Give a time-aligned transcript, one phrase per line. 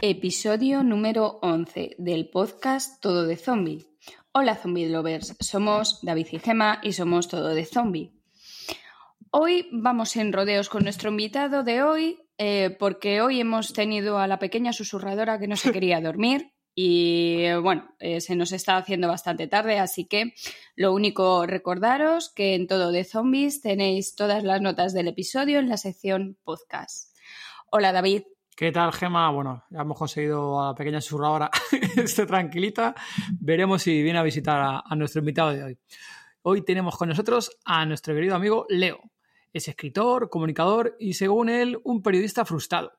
[0.00, 3.88] Episodio número 11 del podcast Todo de Zombie.
[4.30, 8.12] Hola Zombie Lovers, somos David y Gema y somos Todo de Zombie.
[9.32, 14.28] Hoy vamos en rodeos con nuestro invitado de hoy eh, porque hoy hemos tenido a
[14.28, 18.76] la pequeña susurradora que no se quería dormir y eh, bueno, eh, se nos está
[18.76, 20.32] haciendo bastante tarde, así que
[20.76, 25.68] lo único recordaros que en todo de zombies tenéis todas las notas del episodio en
[25.68, 27.16] la sección podcast.
[27.72, 28.22] Hola David.
[28.58, 29.30] ¿Qué tal, Gema?
[29.30, 31.48] Bueno, ya hemos conseguido a la pequeña susurradora
[31.96, 32.92] esté tranquilita.
[33.38, 35.78] Veremos si viene a visitar a, nuestro invitado de hoy.
[36.42, 38.98] Hoy tenemos con nosotros a nuestro querido amigo Leo.
[39.52, 42.98] Es escritor, comunicador y, según él, un periodista frustrado.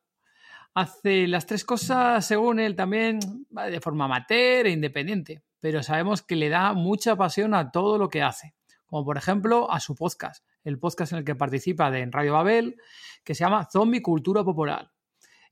[0.76, 6.38] Hace las tres cosas, según él, también de forma amateur e independiente, pero sabemos que
[6.38, 10.42] le da mucha pasión a todo lo que hace, como por ejemplo a su podcast,
[10.64, 12.78] el podcast en el que participa de Radio Babel,
[13.26, 14.90] que se llama Zombie Cultura Popular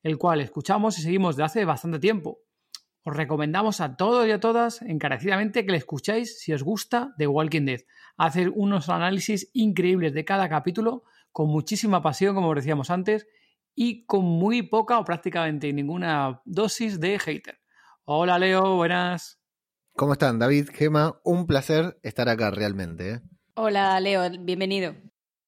[0.04, 2.40] el cual escuchamos y seguimos de hace bastante tiempo.
[3.04, 7.28] Os recomendamos a todos y a todas encarecidamente que le escuchéis si os gusta The
[7.28, 7.82] Walking Dead.
[8.18, 13.28] Hacer unos análisis increíbles de cada capítulo, con muchísima pasión, como decíamos antes,
[13.76, 17.60] y con muy poca o prácticamente ninguna dosis de hater.
[18.04, 19.40] Hola Leo, buenas.
[19.96, 21.20] ¿Cómo están, David, Gema?
[21.24, 23.12] Un placer estar acá realmente.
[23.12, 23.22] ¿eh?
[23.54, 24.96] Hola Leo, bienvenido.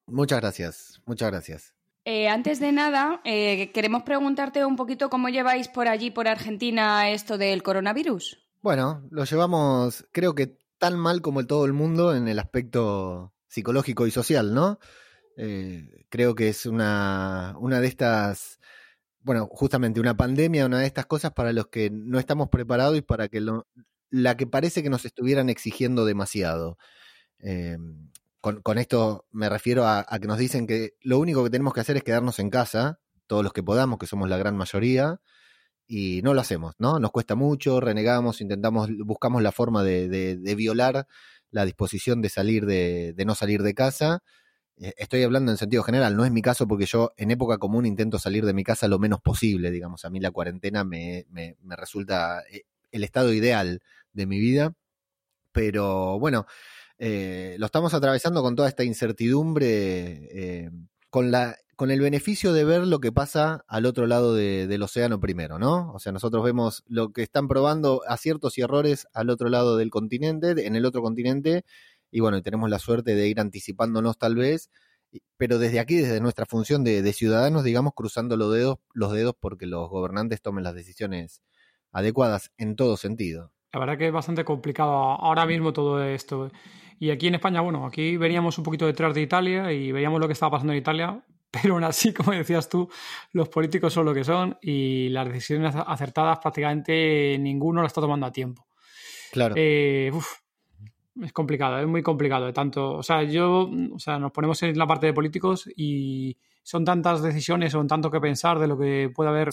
[0.08, 1.79] Muchas gracias, muchas gracias.
[2.11, 7.11] Eh, antes de nada, eh, queremos preguntarte un poquito cómo lleváis por allí, por Argentina,
[7.11, 8.39] esto del coronavirus.
[8.64, 14.08] Bueno, lo llevamos, creo que tan mal como todo el mundo en el aspecto psicológico
[14.08, 14.80] y social, ¿no?
[15.37, 18.59] Eh, creo que es una, una de estas,
[19.20, 23.03] bueno, justamente una pandemia, una de estas cosas para los que no estamos preparados y
[23.03, 23.67] para que lo,
[24.09, 26.80] la que parece que nos estuvieran exigiendo demasiado
[28.42, 31.98] con, esto me refiero a, que nos dicen que lo único que tenemos que hacer
[31.98, 35.20] es quedarnos en casa, todos los que podamos, que somos la gran mayoría,
[35.88, 37.00] y no lo hacemos, ¿no?
[37.00, 41.08] Nos cuesta mucho, renegamos, intentamos, buscamos la forma de, violar
[41.52, 44.23] la disposición de salir de, no salir de casa.
[44.77, 47.86] Eh, estoy hablando en sentido general, no es mi caso porque yo en época común
[47.86, 51.58] intento salir de mi casa lo menos posible, digamos, a mí la cuarentena me, me,
[51.61, 53.82] me resulta eh, el estado ideal
[54.14, 54.73] de mi vida,
[55.52, 56.45] pero bueno,
[56.99, 59.67] eh, lo estamos atravesando con toda esta incertidumbre,
[60.32, 60.70] eh,
[61.10, 65.21] con, la, con el beneficio de ver lo que pasa al otro lado del océano
[65.21, 65.93] primero, ¿no?
[65.93, 69.89] O sea, nosotros vemos lo que están probando aciertos y errores al otro lado del
[69.89, 71.64] continente, en el otro continente,
[72.11, 74.70] y bueno, tenemos la suerte de ir anticipándonos tal vez,
[75.38, 79.36] pero desde aquí, desde nuestra función de, de ciudadanos, digamos, cruzando los dedos, los dedos
[79.39, 81.42] porque los gobernantes tomen las decisiones
[81.93, 83.54] adecuadas en todo sentido.
[83.71, 86.52] La verdad que es bastante complicado ahora mismo todo esto.
[86.99, 90.27] Y aquí en España, bueno, aquí veníamos un poquito detrás de Italia y veíamos lo
[90.27, 92.89] que estaba pasando en Italia, pero aún así, como decías tú,
[93.32, 98.26] los políticos son lo que son y las decisiones acertadas prácticamente ninguno las está tomando
[98.26, 98.67] a tiempo.
[99.32, 99.55] Claro.
[99.58, 100.11] Eh,
[101.23, 102.45] es complicado, es muy complicado.
[102.45, 106.38] De tanto, o sea, yo, o sea, nos ponemos en la parte de políticos y
[106.70, 109.50] son tantas decisiones, son tanto que pensar de lo que puede haber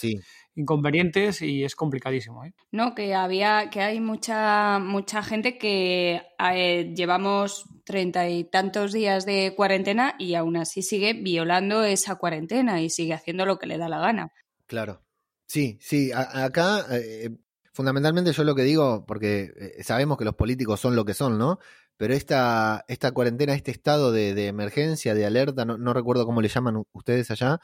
[0.54, 2.44] inconvenientes y es complicadísimo.
[2.44, 2.53] ¿eh?
[2.72, 9.25] No, que había, que hay mucha, mucha gente que eh, llevamos treinta y tantos días
[9.25, 13.78] de cuarentena y aún así sigue violando esa cuarentena y sigue haciendo lo que le
[13.78, 14.31] da la gana.
[14.66, 15.00] Claro.
[15.47, 17.31] Sí, sí, acá eh,
[17.72, 21.60] fundamentalmente yo lo que digo, porque sabemos que los políticos son lo que son, ¿no?
[21.97, 26.83] Pero esta, esta cuarentena, este estado de, emergencia, de alerta, no, recuerdo cómo le llaman
[26.93, 27.59] ustedes allá,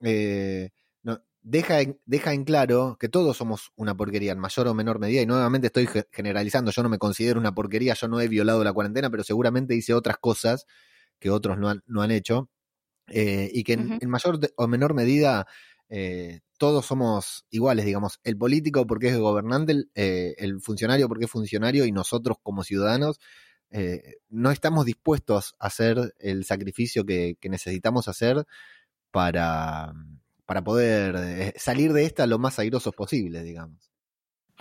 [0.00, 0.70] eh,
[1.02, 4.98] no, deja, en, deja en claro que todos somos una porquería en mayor o menor
[4.98, 8.64] medida, y nuevamente estoy generalizando, yo no me considero una porquería, yo no he violado
[8.64, 10.66] la cuarentena, pero seguramente hice otras cosas
[11.18, 12.50] que otros no han, no han hecho,
[13.08, 15.46] eh, y que en, mayor o menor medida...
[15.90, 21.86] Eh, todos somos iguales, digamos, el político porque es gobernante, el funcionario porque es funcionario
[21.86, 23.20] y nosotros como ciudadanos
[23.70, 28.46] eh, no estamos dispuestos a hacer el sacrificio que, necesitamos hacer
[29.10, 29.92] para,
[30.46, 33.90] para poder eh, salir de esta lo más airosos posible, digamos.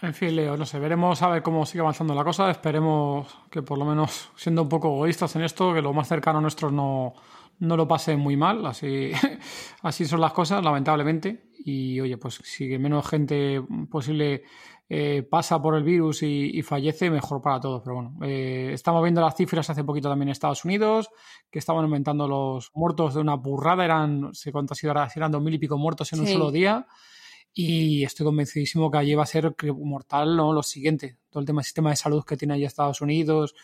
[0.02, 2.52] En fin, Leo, no sé, veremos a ver cómo sigue avanzando la cosa.
[2.52, 6.38] Esperemos que por lo menos, siendo un poco egoístas en esto, que lo más cercano
[6.38, 7.16] a nuestros no,
[7.60, 8.64] no lo pase muy mal.
[8.68, 9.12] Así,
[9.82, 11.50] así son las cosas, lamentablemente.
[11.66, 14.44] Y oye, pues si menos gente posible
[14.90, 17.82] eh, pasa por el virus y, fallece, mejor para todos.
[17.84, 21.10] Pero bueno, eh, estamos viendo las cifras hace poquito también en Estados Unidos,
[21.52, 25.32] que estaban aumentando los muertos de una burrada, eran, sé cuánto ha sido ahora, eran
[25.32, 26.88] dos mil y pico muertos en un solo día.
[27.54, 30.54] Y estoy convencidísimo que allí va a ser mortal ¿no?
[30.54, 33.56] lo siguiente, todo el tema del sistema de salud que tiene allí Estados Unidos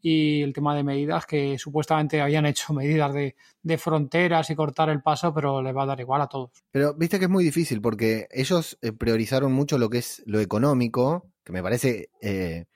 [0.00, 5.02] y el tema de medidas que supuestamente habían hecho medidas de, fronteras y cortar el
[5.02, 6.50] paso, pero le va a dar igual a todos.
[6.70, 10.40] Pero viste que es muy difícil porque ellos eh, priorizaron mucho lo que es lo
[10.40, 12.66] económico, que me parece eh,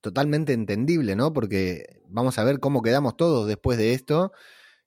[0.00, 1.32] totalmente entendible, ¿no?
[1.32, 4.32] Porque vamos a ver cómo quedamos todos después de esto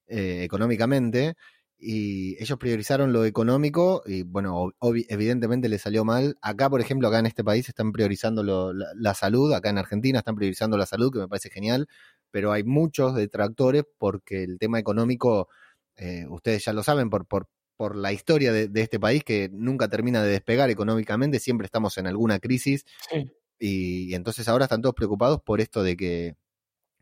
[0.08, 1.36] eh, económicamente
[1.82, 6.38] y ellos priorizaron lo económico y bueno, evidentemente le salió mal.
[6.42, 10.36] Acá, por ejemplo, acá en este país están priorizando la, salud, acá en Argentina están
[10.36, 11.88] priorizando la salud, que me parece genial,
[12.32, 15.48] pero hay muchos detractores porque el tema económico,
[15.96, 17.48] eh, ustedes ya lo saben por, por,
[17.78, 22.08] por la historia de, este país que nunca termina de despegar económicamente, siempre estamos en
[22.08, 22.86] alguna crisis.
[23.58, 26.36] y entonces ahora están todos preocupados por esto de que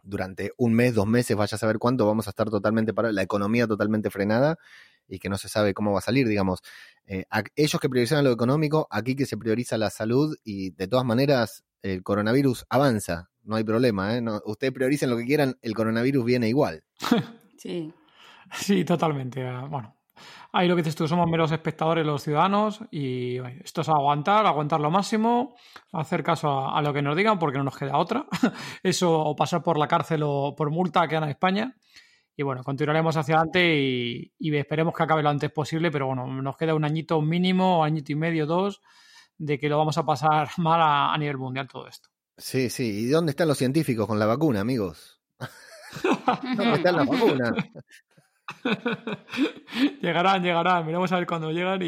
[0.08, 3.22] durante un mes, dos meses, vaya a saber cuánto, vamos a estar totalmente para la
[3.22, 4.58] economía totalmente frenada
[5.08, 6.62] y que no se sabe cómo va a salir, digamos.
[7.06, 7.26] Eh,
[7.56, 11.64] ellos que priorizan lo económico, aquí que se prioriza la salud y de todas maneras
[11.82, 14.24] el coronavirus avanza, no hay problema, ¿eh?
[14.46, 16.84] ustedes prioricen lo que quieran, el coronavirus viene igual.
[17.58, 17.94] sí.
[18.54, 19.46] Sí, totalmente.
[19.46, 19.97] Ah, bueno,
[20.52, 24.80] Ahí lo que dices tú, somos meros espectadores los ciudadanos y esto es aguantar, aguantar
[24.80, 25.56] lo máximo,
[25.92, 28.26] hacer caso a, lo que nos digan porque no nos queda otra.
[28.84, 31.76] Eso o pasar por la cárcel o por multa que en España.
[32.36, 36.56] Y bueno, continuaremos hacia adelante y, esperemos que acabe lo antes posible, pero bueno, nos
[36.56, 38.82] queda un añito mínimo, añito y medio, dos,
[39.38, 42.10] de que lo vamos a pasar mal a, a nivel mundial todo esto.
[42.38, 43.06] Sí, sí.
[43.06, 45.20] ¿Y dónde están los científicos con la vacuna, amigos?
[46.04, 47.52] ¿Dónde están las vacunas?
[50.02, 50.86] llegarán, llegarán.
[50.86, 51.82] Veremos a ver cuándo llegan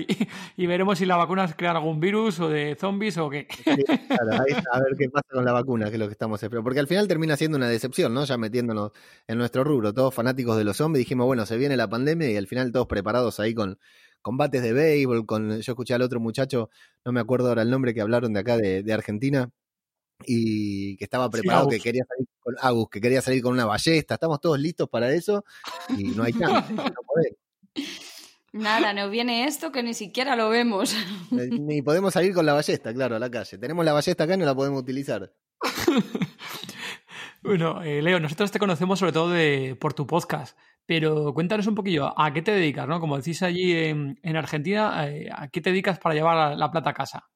[0.58, 3.48] y, veremos si la vacuna crea algún virus o de zombies o qué.
[3.66, 6.64] a ver qué pasa con la vacuna, que es lo que estamos esperando.
[6.64, 8.26] Porque al final termina siendo una decepción, ¿no?
[8.26, 8.92] Ya metiéndonos
[9.28, 12.38] en nuestro rubro, todos fanáticos de los zombies, dijimos, bueno, se viene la pandemia y
[12.38, 13.80] al final todos preparados ahí con
[14.22, 16.70] combates de béisbol, con, yo escuché al otro muchacho,
[17.06, 19.50] no me acuerdo ahora el nombre que hablaron de acá de Argentina,
[20.26, 24.16] y que estaba preparado, que quería salir con Agus, que quería salir con una ballesta.
[24.16, 25.46] Estamos todos listos para eso
[25.90, 26.84] y no hay chance, no
[28.52, 30.96] Nada, nos viene esto que ni siquiera lo vemos.
[31.30, 33.60] Ni podemos salir con la ballesta, claro, a la calle.
[33.60, 35.32] Tenemos la ballesta acá y no la podemos utilizar.
[37.44, 40.58] bueno, eh, Leo, nosotros te conocemos sobre todo de, por tu podcast,
[40.88, 42.88] pero cuéntanos un poquillo, ¿a qué te dedicas?
[42.88, 43.00] ¿no?
[43.00, 46.94] Como decís allí en, Argentina, eh, ¿a qué te dedicas para llevar la plata a
[46.96, 47.30] casa?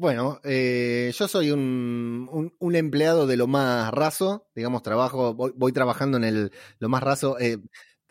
[0.00, 6.16] Bueno, eh, yo soy un, un, empleado de lo más raso, digamos, trabajo, voy, trabajando
[6.16, 7.38] en el lo más raso.
[7.38, 7.58] Eh,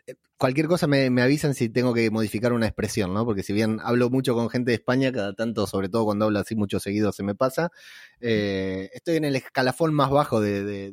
[0.06, 3.26] eh, cualquier cosa me, avisan si tengo que modificar una expresión, ¿no?
[3.26, 6.38] Porque si bien hablo mucho con gente de España, cada tanto, sobre todo cuando hablo
[6.38, 7.72] así mucho seguido, se me pasa.
[8.20, 10.92] estoy en el escalafón más bajo de,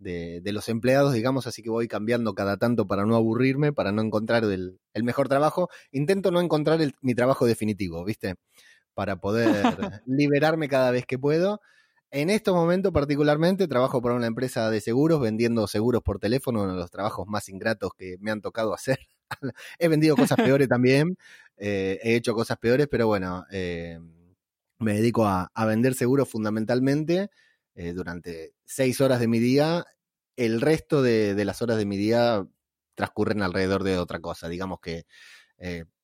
[0.00, 4.02] de, los empleados, digamos, así que voy cambiando cada tanto para no aburrirme, para no
[4.02, 5.68] encontrar el, el mejor trabajo.
[5.92, 8.34] Intento no encontrar mi trabajo definitivo, ¿viste?
[8.96, 9.46] Para poder
[10.06, 11.60] liberarme cada vez que puedo.
[12.10, 16.72] En estos momentos particularmente trabajo para una empresa de seguros, vendiendo seguros por teléfono, uno
[16.72, 18.98] de los trabajos más ingratos que me han tocado hacer.
[19.78, 21.18] he vendido cosas peores también,
[21.58, 23.98] eh, he hecho cosas peores, pero bueno, eh,
[24.78, 27.28] me dedico a, vender seguros fundamentalmente
[27.74, 29.84] eh, durante seis horas de mi día.
[30.36, 32.46] El resto de, de, las horas de mi día
[32.94, 34.48] transcurren alrededor de otra cosa.
[34.48, 35.04] Digamos que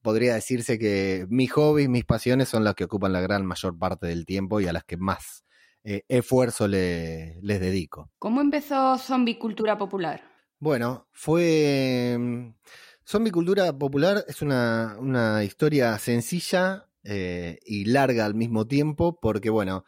[0.03, 4.07] podría decirse que mis hobbies, mis pasiones son las que ocupan la gran mayor parte
[4.07, 5.45] del tiempo y a las que más
[5.85, 8.11] eh, esfuerzo les dedico.
[8.19, 10.23] ¿Cómo empezó Zombie Cultura Popular?
[10.59, 12.17] Bueno, fue...
[12.19, 12.55] Mm,
[13.05, 19.51] Zombie Cultura Popular es una, una historia sencilla eh, y larga al mismo tiempo porque,
[19.51, 19.85] bueno,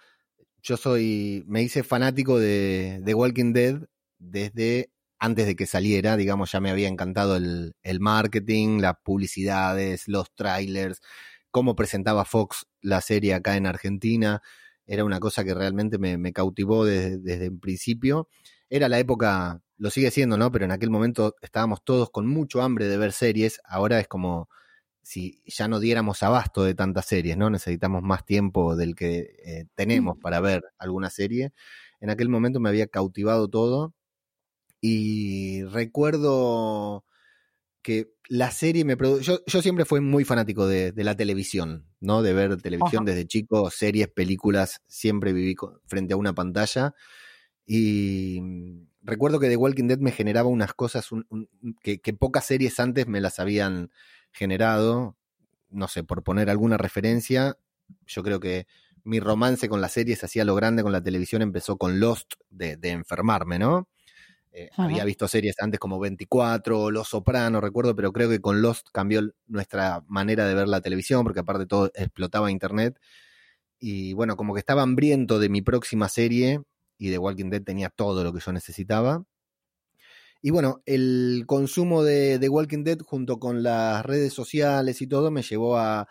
[0.63, 3.83] yo soy, me hice fanático de, de Walking Dead
[4.19, 4.91] desde
[5.25, 11.01] antes de que saliera, digamos, ya me había encantado el, marketing, las publicidades, los trailers,
[11.51, 14.43] cómo presentaba Fox la serie acá en Argentina.
[14.87, 18.29] Era una cosa que realmente me, cautivó desde, desde el principio.
[18.69, 20.53] Era la época, lo sigue siendo, ¿no?
[20.53, 23.61] Pero en aquel momento estábamos todos con mucho hambre de ver series.
[23.65, 24.51] Ahora es como
[25.03, 27.49] si ya no diéramos abasto de tantas series, ¿no?
[27.49, 31.55] Necesitamos más tiempo del que eh, tenemos para ver alguna serie.
[32.01, 33.95] En aquel momento me había cautivado todo
[34.87, 37.07] y recuerdo
[37.81, 39.41] que la serie me produjo.
[39.47, 42.21] Yo, siempre fui muy fanático de, la televisión, ¿no?
[42.21, 46.95] De ver televisión desde chico, series, películas, siempre viví frente a una pantalla.
[47.65, 51.09] Y mm, recuerdo que The Walking Dead me generaba unas cosas
[51.83, 53.91] que, que, pocas series antes me las habían
[54.33, 55.17] generado.
[55.71, 57.57] No sé, por poner alguna referencia,
[58.07, 58.67] yo creo que
[59.03, 62.79] mi romance con las series hacía lo grande con la televisión empezó con Lost de,
[62.83, 63.89] enfermarme, ¿no?
[64.57, 68.87] Eh, había visto series antes como 24, Los Sopranos, recuerdo, pero creo que con Lost
[68.93, 73.01] cambió nuestra manera de ver la televisión, porque aparte de todo explotaba Internet.
[73.81, 76.61] Y bueno, como que estaba hambriento de mi próxima serie
[76.99, 79.25] y de Walking Dead tenía todo lo que yo necesitaba.
[80.41, 85.33] Y bueno, el consumo de, The Walking Dead junto con las redes sociales y todo
[85.33, 86.07] me llevó a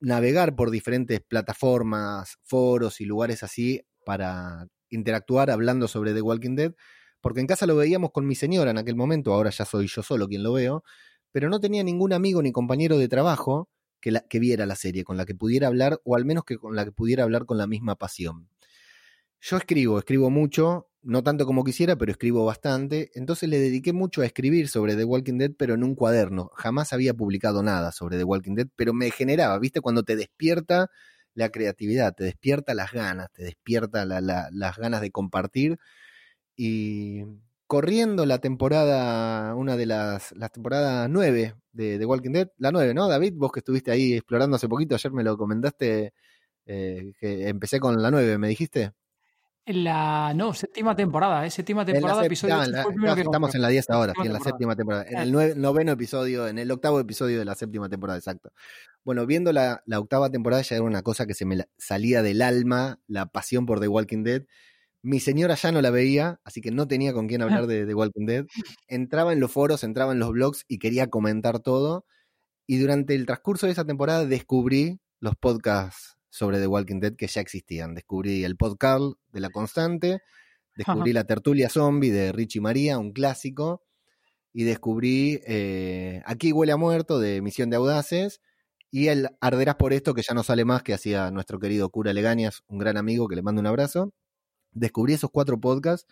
[0.00, 6.74] navegar por diferentes plataformas, foros y lugares así para interactuar hablando sobre The Walking Dead,
[7.20, 10.02] porque en casa lo veíamos con mi señora en aquel momento, ahora ya soy yo
[10.02, 10.84] solo quien lo veo,
[11.32, 13.68] pero no tenía ningún amigo ni compañero de trabajo
[14.00, 16.58] que, la, que viera la serie, con la que pudiera hablar, o al menos que
[16.58, 18.48] con la que pudiera hablar con la misma pasión.
[19.40, 23.10] Yo escribo, escribo mucho, no tanto como quisiera, pero escribo bastante.
[23.14, 26.50] Entonces le dediqué mucho a escribir sobre The Walking Dead, pero en un cuaderno.
[26.54, 29.80] Jamás había publicado nada sobre The Walking Dead, pero me generaba, ¿viste?
[29.80, 30.90] Cuando te despierta
[31.34, 35.78] la creatividad, te despierta las ganas, te despierta las ganas de compartir.
[36.62, 37.24] Y
[37.66, 42.92] corriendo la temporada, una de las, las temporadas nueve de The Walking Dead, la nueve,
[42.92, 43.32] ¿no, David?
[43.34, 46.12] Vos que estuviste ahí explorando hace poquito, ayer me lo comentaste,
[46.66, 48.92] eh, que empecé con la nueve, ¿me dijiste?
[49.64, 51.50] En la, no, séptima temporada, ¿eh?
[51.50, 55.06] Séptima temporada, episodio Estamos en la 10 ahora, en la séptima temporada.
[55.08, 58.52] En el noveno episodio, en el octavo episodio de la séptima temporada, exacto.
[59.02, 63.00] Bueno, viendo la, octava temporada ya era una cosa que se me salía del alma,
[63.06, 64.42] la pasión por The Walking Dead.
[65.02, 67.94] Mi señora ya no la veía, así que no tenía con quién hablar de The
[67.94, 68.46] Walking Dead.
[68.88, 72.04] Entraba en los foros, entraba en los blogs y quería comentar todo.
[72.66, 77.26] Y durante el transcurso de esa temporada descubrí los podcasts sobre The Walking Dead que
[77.26, 77.94] ya existían.
[77.94, 79.02] Descubrí el podcast
[79.32, 80.20] de La Constante,
[80.76, 83.82] descubrí la tertulia zombie de Richie María, un clásico,
[84.52, 88.40] y descubrí eh, Aquí huele a muerto de Misión de Audaces,
[88.90, 92.12] y el Arderás por esto, que ya no sale más, que hacía nuestro querido cura
[92.12, 94.12] Legañas, un gran amigo que le mando un abrazo.
[94.72, 96.06] Descubrí esos cuatro podcasts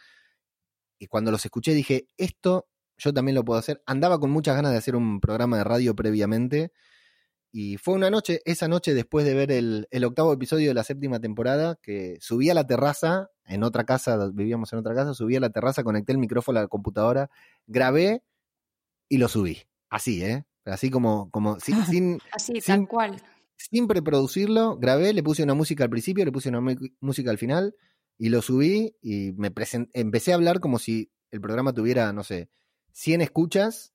[0.98, 3.82] y cuando los escuché dije, esto yo también lo puedo hacer.
[3.86, 6.72] Andaba con muchas ganas de hacer un programa de radio previamente
[7.50, 11.18] y fue una noche, esa noche después de ver el, octavo episodio de la séptima
[11.20, 15.40] temporada, que subí a la terraza, en otra casa, vivíamos en otra casa, subí a
[15.40, 17.30] la terraza, conecté el micrófono a la computadora,
[17.66, 18.22] grabé
[19.08, 19.62] y lo subí.
[19.88, 20.44] Así, ¿eh?
[20.66, 23.22] Así como, como sin, sin, Así, tal cual.
[23.56, 26.60] Sin preproducirlo, grabé, le puse una música al principio, le puse una
[27.00, 27.74] música al final
[28.18, 29.52] y lo subí y me
[29.94, 32.50] empecé a hablar como si el programa tuviera, no sé,
[32.92, 33.94] 100 escuchas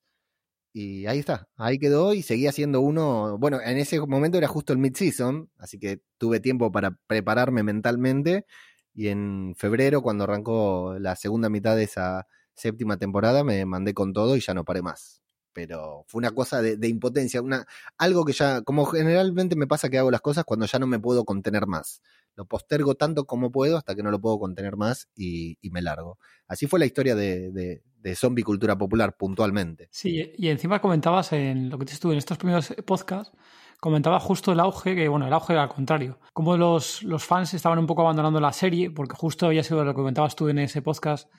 [0.74, 3.38] y ahí está, ahí quedó y seguía siendo uno.
[3.38, 8.46] Bueno, en ese momento era justo el mid-season, así que tuve tiempo para prepararme mentalmente.
[8.94, 14.14] Y en febrero, cuando arrancó la segunda mitad de esa séptima temporada, me mandé con
[14.14, 15.23] todo y ya no paré más.
[15.54, 17.66] Pero fue una cosa de, impotencia, una,
[17.98, 21.00] algo que ya, como generalmente me pasa que hago las cosas cuando ya no me
[21.00, 22.02] puedo contener más.
[22.36, 26.18] Lo postergo tanto como puedo hasta que no lo puedo contener más y, me largo.
[26.48, 29.88] Así fue la historia de, de zombie cultura popular puntualmente.
[29.90, 33.36] Sí, y encima comentabas en lo que te estuve en estos primeros podcasts,
[33.80, 37.54] comentaba justo el auge, que bueno, el auge era al contrario, como los, los fans
[37.54, 40.60] estaban un poco abandonando la serie, porque justo había sido lo que comentabas tú en
[40.60, 41.30] ese podcast,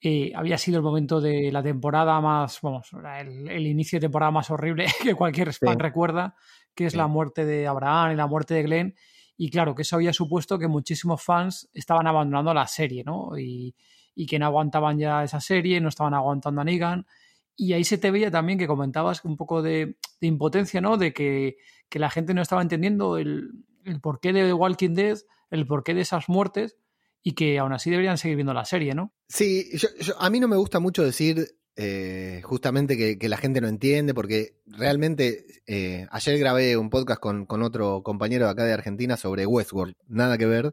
[0.00, 4.50] eh, había sido el momento de la temporada más, vamos, el, inicio de temporada más
[4.50, 6.34] horrible que cualquier fan recuerda,
[6.74, 8.94] que es la muerte de Abraham y la muerte de Glenn.
[9.38, 13.38] Y claro, que eso había supuesto que muchísimos fans estaban abandonando la serie, ¿no?
[13.38, 13.74] Y,
[14.16, 17.06] y que no aguantaban ya esa serie, no estaban aguantando a Negan.
[17.54, 20.96] Y ahí se te veía también que comentabas un poco de, impotencia, ¿no?
[20.96, 21.58] De que,
[21.92, 23.64] la gente no estaba entendiendo el,
[24.02, 25.18] porqué de The Walking Dead,
[25.50, 26.76] el porqué de esas muertes
[27.26, 29.12] y que aún así deberían seguir viendo la serie, ¿no?
[29.28, 29.68] Sí,
[30.16, 34.60] a mí no me gusta mucho decir eh, justamente que, la gente no entiende, porque
[34.64, 39.96] realmente eh, ayer grabé un podcast con, con, otro compañero acá de Argentina sobre Westworld,
[40.06, 40.72] nada que ver,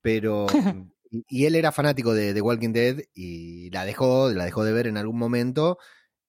[0.00, 0.46] pero
[1.28, 4.88] y, él era fanático de, The Walking Dead y la dejó, la dejó de ver
[4.88, 5.78] en algún momento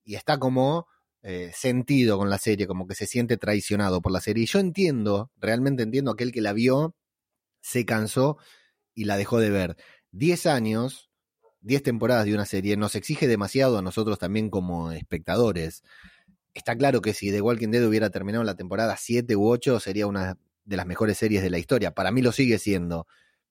[0.03, 0.85] y está como
[1.23, 4.43] eh, sentido con la serie, como que se siente traicionado por la serie.
[4.43, 6.95] Y yo entiendo, realmente entiendo aquel que la vio,
[7.59, 8.37] se cansó
[8.97, 9.77] y la dejó de ver.
[10.11, 11.09] Diez años,
[11.61, 15.83] diez temporadas de una serie nos exige demasiado a nosotros también como espectadores.
[16.53, 20.07] Está claro que si The Walking Dead hubiera terminado la temporada 7 u 8 sería
[20.07, 21.91] una de las mejores series de la historia.
[21.91, 23.07] Para mí lo sigue siendo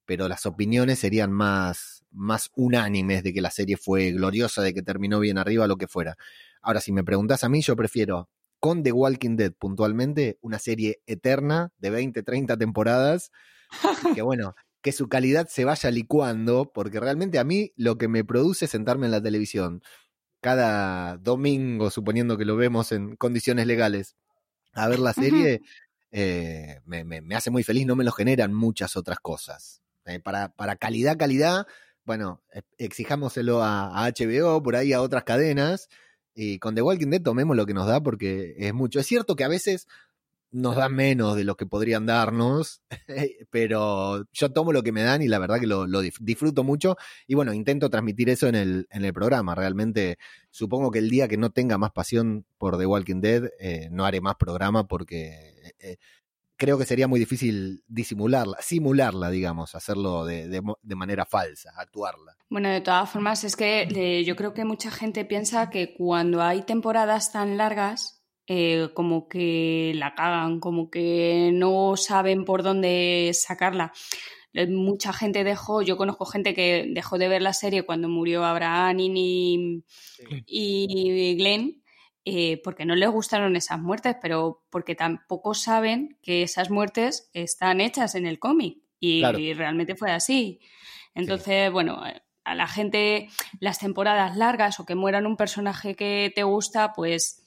[0.06, 4.82] pero las opiniones serían más, más unánimes de que la serie fue gloriosa, de que
[4.82, 6.16] terminó bien arriba, lo que fuera.
[6.62, 11.02] Ahora, si me preguntas a mí, yo prefiero con The Walking Dead puntualmente una serie
[11.06, 13.30] eterna de 20, 30 temporadas,
[14.14, 14.54] que bueno,
[14.86, 18.70] que su calidad se vaya licuando, porque realmente a mí lo que me produce es
[18.70, 19.82] sentarme en la televisión
[20.40, 24.14] cada domingo, suponiendo que lo vemos en condiciones legales,
[24.74, 25.62] a ver la serie,
[26.12, 29.82] eh, me, hace muy feliz, no me lo generan muchas otras cosas.
[30.04, 31.66] Eh, para, para, calidad, calidad,
[32.04, 35.88] bueno, e, exijámoselo a, a, HBO, por ahí a otras cadenas,
[36.32, 39.00] y con The Walking Dead tomemos lo que nos da porque es mucho.
[39.00, 39.88] Es cierto que a veces
[40.50, 42.82] nos dan menos de lo que podrían darnos,
[43.50, 45.86] pero yo tomo lo que me dan y la verdad que lo,
[46.20, 49.54] disfruto mucho y bueno, intento transmitir eso en el, en el programa.
[49.54, 50.18] Realmente
[50.50, 54.04] supongo que el día que no tenga más pasión por The Walking Dead, eh, no
[54.04, 55.96] haré más programa porque eh, eh,
[56.56, 62.36] creo que sería muy difícil disimularla, simularla, digamos, hacerlo de, de, manera falsa, actuarla.
[62.48, 66.62] Bueno, de todas formas, es que yo creo que mucha gente piensa que cuando hay
[66.62, 68.15] temporadas tan largas,
[68.46, 73.92] eh, como que la cagan, como que no saben por dónde sacarla.
[74.52, 78.44] Eh, mucha gente dejó, yo conozco gente que dejó de ver la serie cuando murió
[78.44, 79.84] Abraham y,
[80.46, 81.82] y Glenn,
[82.24, 87.80] eh, porque no les gustaron esas muertes, pero porque tampoco saben que esas muertes están
[87.80, 89.22] hechas en el cómic y,
[89.54, 90.60] realmente fue así.
[91.14, 92.02] Entonces, bueno,
[92.44, 93.28] a la gente
[93.60, 97.45] las temporadas largas o que mueran un personaje que te gusta, pues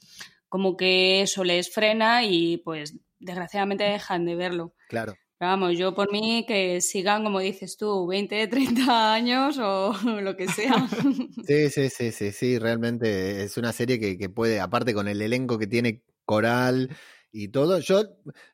[0.50, 4.74] como que eso les frena y pues desgraciadamente dejan de verlo.
[4.90, 5.16] Claro.
[5.38, 10.36] Pero vamos, yo por mí que sigan, como dices tú, 20, 30 años o lo
[10.36, 10.76] que sea.
[11.48, 15.58] Sí, sí, sí, sí, sí, realmente es una serie que, puede, aparte con el elenco
[15.58, 16.90] que tiene coral
[17.32, 18.04] y todo, yo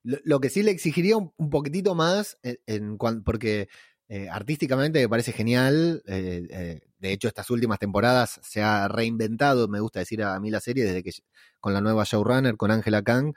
[0.04, 3.68] lo, que sí le exigiría un, poquitito más, en, en porque
[4.08, 6.04] eh, artísticamente me parece genial.
[6.06, 10.52] Eh, eh, de hecho, estas últimas temporadas se ha reinventado, me gusta decir a mí
[10.52, 11.12] la serie, desde que
[11.66, 13.34] con la nueva showrunner, con Angela Kang.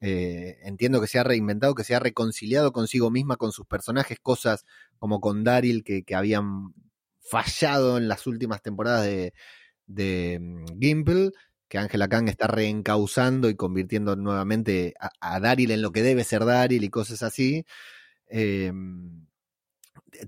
[0.00, 4.64] entiendo que se ha reinventado, que se ha reconciliado consigo misma, con sus personajes, cosas
[4.98, 6.74] como con Daryl que, habían
[7.20, 9.34] fallado en las últimas temporadas de,
[9.86, 11.30] de mm, Gimple,
[11.68, 16.44] que Angela Kang está reencauzando y convirtiendo nuevamente a, Daryl en lo que debe ser
[16.44, 17.64] Daryl y cosas así.
[18.26, 18.72] Eh,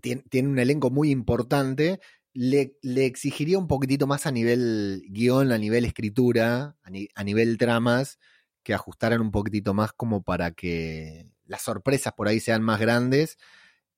[0.01, 1.99] tiene, un elenco muy importante,
[2.35, 8.19] le, exigiría un poquitito más a nivel guion, a nivel escritura, a, nivel tramas,
[8.63, 13.39] que ajustaran un poquitito más como para que las sorpresas por ahí sean más grandes.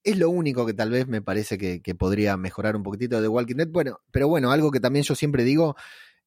[0.03, 3.57] Es lo único que tal vez me parece que, podría mejorar un poquitito de Walking
[3.57, 3.69] Dead.
[3.69, 5.77] Bueno, pero bueno, algo que también yo siempre digo,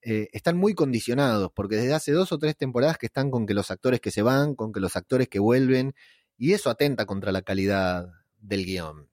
[0.02, 3.54] eh, están muy condicionados, porque desde hace dos o tres temporadas que están con que
[3.54, 5.94] los actores que se van, con que los actores que vuelven,
[6.38, 9.10] y eso atenta contra la calidad del guion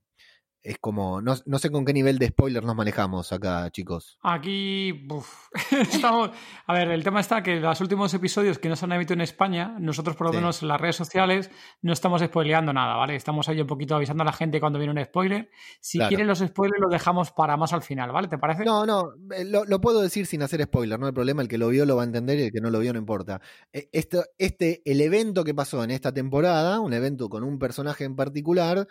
[0.65, 4.19] es como, no, no, sé con qué nivel de spoiler nos manejamos acá, chicos.
[4.23, 5.07] Aquí,
[5.71, 6.31] estamos,
[6.67, 9.77] a ver, el tema está que los últimos episodios que nos han emitido en España,
[9.79, 11.51] nosotros por lo menos en las redes sociales
[11.83, 13.15] no estamos spoileando nada, ¿vale?
[13.15, 15.51] Estamos ahí un poquito avisando a la gente cuando viene un spoiler.
[15.81, 18.29] Si quieren los spoilers los dejamos para más al final, ¿vale?
[18.29, 18.65] ¿Te parece?
[18.65, 21.59] No, no, eh, lo, lo, puedo decir sin hacer spoiler, no hay problema, el que
[21.59, 23.43] lo vio lo va a entender y el que no lo vio no importa.
[23.71, 28.17] Esto, este, el evento que pasó en esta temporada, un evento con un personaje en
[28.17, 28.89] particular,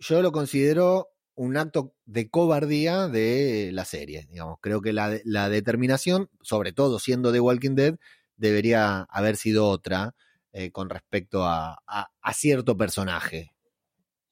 [0.00, 4.58] yo lo considero un acto de cobardía de la serie, digamos.
[4.60, 7.96] Creo que la, la determinación, sobre todo siendo The Walking Dead,
[8.36, 10.14] debería haber sido otra
[10.52, 13.52] eh, con respecto a, a, cierto personaje.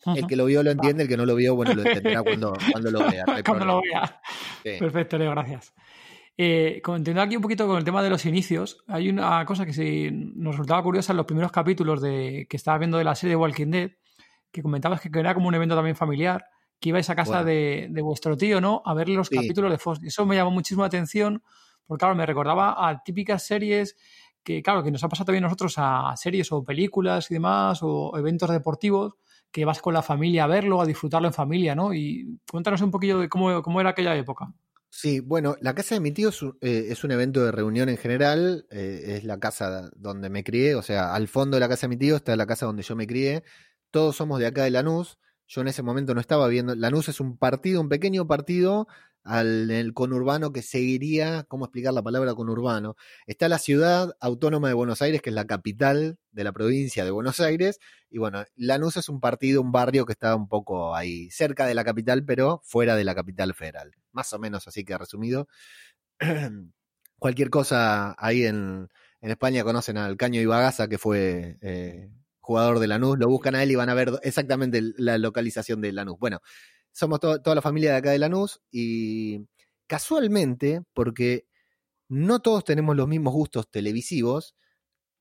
[0.05, 2.55] El que lo vio lo entiende, el que no lo vio, bueno, lo entenderá cuando,
[2.73, 3.25] cuando lo vea.
[3.45, 4.21] cuando lo vea.
[4.63, 5.75] Perfecto, Leo, gracias.
[6.37, 9.73] Eh, continuando aquí un poquito con el tema de los inicios, hay una cosa que
[9.73, 13.37] sí nos resultaba curiosa en los primeros capítulos de, que estaba viendo de la serie
[13.37, 13.91] Walking Dead,
[14.51, 16.45] que comentabas que era como un evento también familiar,
[16.81, 18.83] que ibais a casa de, vuestro tío, ¿no?
[18.85, 20.01] A ver los capítulos de Fox.
[20.03, 21.43] Eso me llamó muchísimo la atención,
[21.87, 23.97] porque claro, me recordaba a típicas series
[24.45, 28.17] que, claro, que nos ha pasado también nosotros a series o películas y demás, o
[28.17, 29.15] eventos deportivos,
[29.51, 31.93] que vas con la familia a verlo, a disfrutarlo en familia, ¿no?
[31.93, 34.53] Y cuéntanos un poquillo de cómo, cómo era aquella época.
[34.91, 38.67] Sí, bueno, la casa de mi tío es un, eh, evento de reunión en general,
[38.71, 41.89] eh, es la casa donde me crié, o sea, al fondo de la casa de
[41.91, 43.45] mi tío está la casa donde yo me crié,
[43.91, 46.75] todos somos de acá de Lanús, yo en ese momento no estaba viendo.
[46.75, 48.87] Lanús es un partido, un pequeño partido
[49.25, 52.97] al el conurbano que seguiría, ¿cómo explicar la palabra conurbano?
[53.27, 57.11] Está la ciudad autónoma de Buenos Aires, que es la capital de la provincia de
[57.11, 57.79] Buenos Aires,
[58.11, 61.75] y bueno, Lanús es un partido, un barrio que está un poco ahí cerca de
[61.75, 63.93] la capital, pero fuera de la capital federal.
[64.13, 65.49] Más o menos así que resumido.
[67.19, 68.89] Cualquier cosa ahí en,
[69.21, 72.11] España conocen al Caño Ibagaza, que fue eh,
[72.49, 75.93] jugador de Lanús, lo buscan a él y van a ver exactamente la localización de
[75.93, 76.17] Lanús.
[76.19, 76.41] Bueno,
[76.93, 79.47] somos toda la familia de acá de Lanús y
[79.87, 81.47] casualmente, porque
[82.09, 84.57] no todos tenemos los mismos gustos televisivos,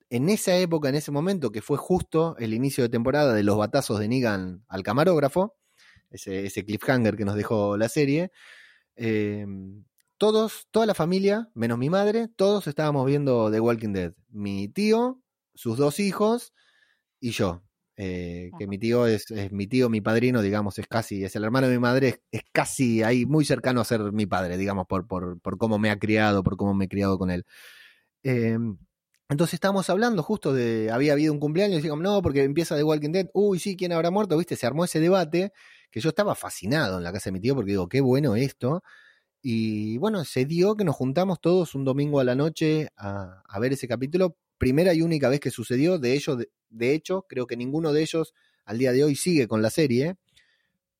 [0.09, 3.57] en esa época, en ese momento, que fue justo el inicio de temporada de los
[3.57, 5.57] batazos de Negan al camarógrafo,
[6.09, 8.31] ese, cliffhanger que nos dejó la serie,
[8.95, 9.45] eh,
[10.17, 14.13] todos, toda la familia, menos mi madre, todos estábamos viendo The Walking Dead.
[14.29, 15.21] Mi tío,
[15.55, 16.53] sus dos hijos
[17.19, 17.63] y yo.
[17.99, 21.67] Eh, que mi tío es, mi tío, mi padrino, digamos, es casi, es el hermano
[21.67, 25.39] de mi madre, es, casi ahí muy cercano a ser mi padre, digamos, por, por,
[25.41, 27.43] por, cómo me ha criado, por cómo me he criado con él.
[28.23, 28.77] Em,
[29.29, 32.83] entonces estábamos hablando justo de, había habido un cumpleaños y decíamos, no, porque empieza The
[32.83, 34.37] Walking Dead, uy, sí, ¿quién habrá muerto?
[34.37, 35.51] Viste, se armó ese debate
[35.91, 38.83] que yo estaba fascinado en la casa de mi tío porque digo, qué bueno esto.
[39.41, 43.59] Y bueno, se dio que nos juntamos todos un domingo a la noche a, a
[43.59, 45.99] ver ese capítulo primera y única vez que sucedió.
[45.99, 46.37] De, ello,
[46.69, 48.33] de, hecho, creo que ninguno de ellos
[48.65, 50.15] al día de hoy sigue con la serie.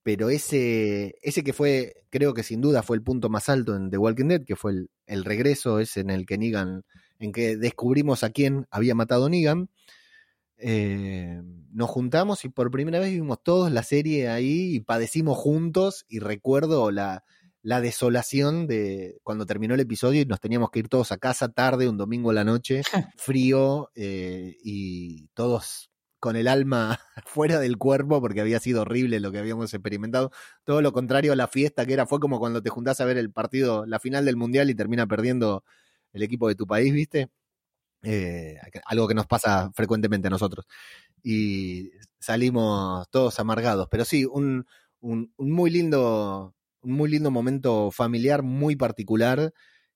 [0.04, 3.89] Pero ese, ese que fue, creo que sin duda fue el punto más alto en
[3.89, 6.86] The Walking Dead, que fue el, el regreso ese en el que Negan,
[7.20, 9.70] en que descubrimos a quién había matado Negan.
[10.60, 11.41] Eh,
[11.72, 16.20] nos juntamos y por primera vez vimos todos la serie ahí y padecimos juntos y
[16.20, 17.24] recuerdo la,
[17.67, 21.49] la desolación de cuando terminó el episodio y nos teníamos que ir todos a casa
[21.49, 22.82] tarde, un domingo a la noche,
[23.17, 29.34] frío eh, y todos con el alma fuera del cuerpo porque había sido horrible lo
[29.34, 30.32] que habíamos experimentado.
[30.63, 33.17] Todo lo contrario a la fiesta que era, fue como cuando te juntás a ver
[33.17, 35.65] el partido, la final del mundial y termina perdiendo
[36.13, 37.27] el equipo de tu país, ¿viste?
[38.01, 40.65] Eh, algo que nos pasa frecuentemente a nosotros.
[41.21, 44.65] Y salimos todos amargados, pero sí, un,
[45.01, 46.53] un muy lindo
[46.88, 49.54] muy lindo momento familiar muy particular,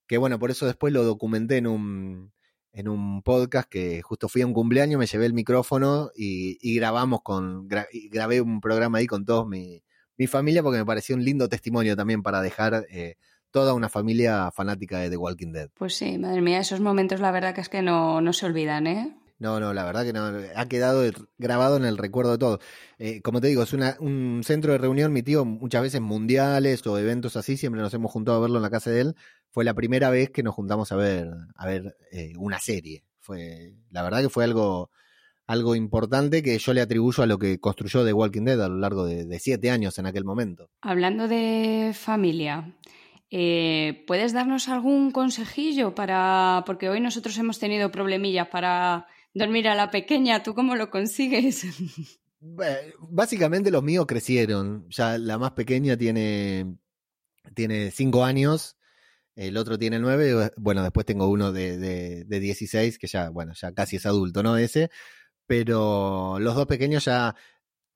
[0.08, 2.32] que bueno, por eso después lo documenté en un,
[2.74, 7.22] en un podcast que justo fui a un cumpleaños, me llevé el micrófono y, grabamos
[7.24, 9.84] con, grabé un programa ahí con todos mi,
[10.18, 13.16] mi, familia porque me pareció un lindo testimonio también para dejar eh,
[13.52, 15.70] toda una familia fanática de The Walking Dead.
[15.74, 18.88] Pues sí, madre mía, esos momentos la verdad que es que no, no se olvidan,
[18.88, 19.21] ¿eh?
[19.42, 21.02] No, no, la verdad que no, ha quedado
[21.40, 22.60] grabado en el recuerdo de todo.
[23.00, 26.86] Eh, como te digo, es una, un centro de reunión, mi tío, muchas veces mundiales
[26.86, 29.16] o eventos así, siempre nos hemos juntado a verlo en la casa de él.
[29.50, 33.04] Fue la primera vez que nos juntamos a ver, a ver eh, una serie.
[33.18, 34.92] Fue, la verdad que fue algo,
[35.48, 38.78] algo importante que yo le atribuyo a lo que construyó The Walking Dead a lo
[38.78, 40.70] largo de, siete años en aquel momento.
[40.82, 42.76] Hablando de familia,
[43.32, 49.76] eh, ¿puedes darnos algún consejillo para, porque hoy nosotros hemos tenido problemillas para dormir a
[49.76, 51.66] la pequeña, ¿tú cómo lo consigues?
[53.00, 54.88] Básicamente los míos crecieron.
[54.90, 56.78] Ya la más pequeña tiene,
[57.54, 58.78] tiene cinco años,
[59.36, 63.54] el otro tiene nueve, bueno, después tengo uno de, de, de 16, que ya, bueno,
[63.54, 64.58] ya casi es adulto, ¿no?
[64.58, 64.90] Ese.
[65.48, 67.36] Pero los dos pequeños ya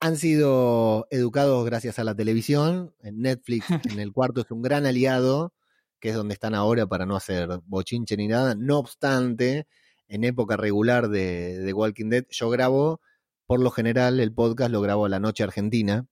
[0.00, 2.94] han sido educados gracias a la televisión.
[3.02, 5.54] En Netflix, en el cuarto, es un gran aliado,
[6.00, 8.54] que es donde están ahora para no hacer bochinche ni nada.
[8.54, 9.66] No obstante,
[10.08, 13.00] en época regular de, de, Walking Dead, yo grabo,
[13.46, 16.06] por lo general, el podcast lo grabo a la noche argentina.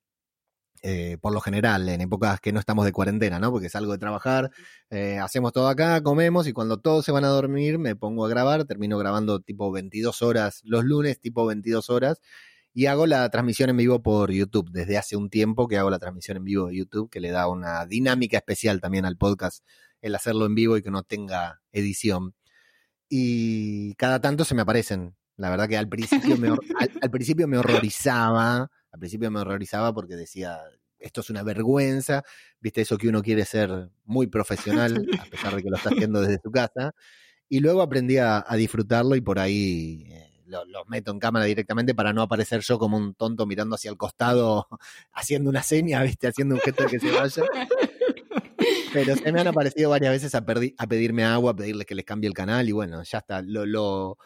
[0.86, 3.50] Eh, por lo general, en épocas que no estamos de cuarentena, ¿no?
[3.50, 4.50] Porque salgo de trabajar,
[4.90, 8.28] eh, hacemos todo acá, comemos y cuando todos se van a dormir me pongo a
[8.28, 12.20] grabar, termino grabando tipo 22 horas los lunes, tipo 22 horas,
[12.74, 14.70] y hago la transmisión en vivo por YouTube.
[14.72, 17.48] Desde hace un tiempo que hago la transmisión en vivo de YouTube, que le da
[17.48, 19.64] una dinámica especial también al podcast
[20.02, 22.34] el hacerlo en vivo y que no tenga edición
[23.16, 25.14] y cada tanto se me aparecen.
[25.36, 26.48] La verdad que al principio me,
[27.00, 30.58] al, principio me horrorizaba, al principio me horrorizaba porque decía,
[30.98, 32.24] esto es una vergüenza,
[32.58, 36.22] viste eso que uno quiere ser muy profesional, a pesar de que lo está haciendo
[36.22, 36.92] desde su casa,
[37.48, 41.94] y luego aprendí a, disfrutarlo y por ahí eh, los lo meto en cámara directamente
[41.94, 44.66] para no aparecer yo como un tonto mirando hacia el costado,
[45.12, 47.44] haciendo una seña, viste, haciendo un gesto de que se vaya.
[48.94, 52.28] Pero se me han aparecido varias veces a, pedirme agua, a pedirles que les cambie
[52.28, 53.42] el canal y bueno, ya está.
[53.42, 54.16] Lo,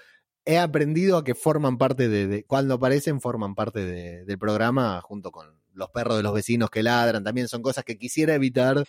[0.45, 5.59] he aprendido a que forman parte de, cuando aparecen, forman parte del programa junto con
[5.73, 7.25] los perros de los vecinos que ladran.
[7.25, 8.85] También son cosas que quisiera evitar.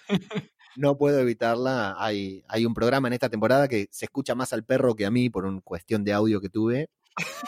[0.75, 1.95] No puedo evitarla.
[1.97, 5.29] Hay, un programa en esta temporada que se escucha más al perro que a mí
[5.29, 6.89] por una cuestión de audio que tuve.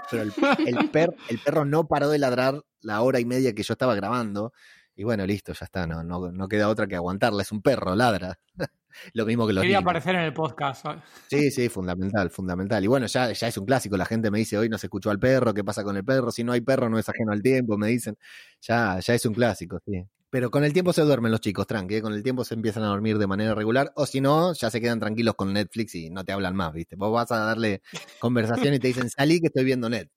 [0.10, 0.24] Pero
[0.68, 4.54] el perro no paró de ladrar la hora y media que yo estaba grabando.
[4.96, 7.96] Y bueno, listo, ya está, no, no, no queda otra que aguantarla, es un perro,
[7.96, 8.40] ladra.
[9.14, 10.86] Lo mismo que los Quería aparecer en el podcast.
[11.30, 12.84] Sí, sí, fundamental, fundamental.
[12.84, 15.10] Y bueno, ya, ya es un clásico, la gente me dice, hoy no se escuchó
[15.10, 16.32] al perro, ¿qué pasa con el perro?
[16.32, 18.18] Si no hay perro no es ajeno al tiempo, me dicen.
[18.62, 20.06] Ya, ya es un clásico, sí.
[20.32, 22.02] Pero con el tiempo se duermen los chicos, tranqui, ¿eh?
[22.02, 24.80] con el tiempo se empiezan a dormir de manera regular, o si no, ya se
[24.80, 26.96] quedan tranquilos con Netflix y no te hablan más, ¿viste?
[26.96, 27.82] Vos vas a darle
[28.20, 30.08] conversación y te dicen, salí que estoy viendo Net.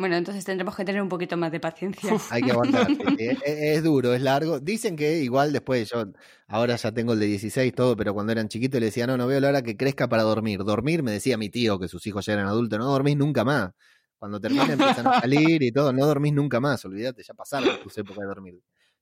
[0.00, 2.16] Bueno, entonces tendremos que tener un poquito más de paciencia.
[2.30, 2.88] Hay que aguantar.
[3.18, 4.58] es, es, duro, es largo.
[4.58, 6.06] Dicen que igual después, yo
[6.48, 9.26] ahora ya tengo el de 16 todo, pero cuando eran chiquitos le decía, no, no
[9.26, 10.64] veo la hora que crezca para dormir.
[10.64, 13.72] Dormir, me decía mi tío, que sus hijos ya eran adultos, no dormís nunca más.
[14.18, 17.98] Cuando termina empiezan a salir y todo, no dormís nunca más, olvídate, ya pasaron tus
[17.98, 18.54] épocas de dormir.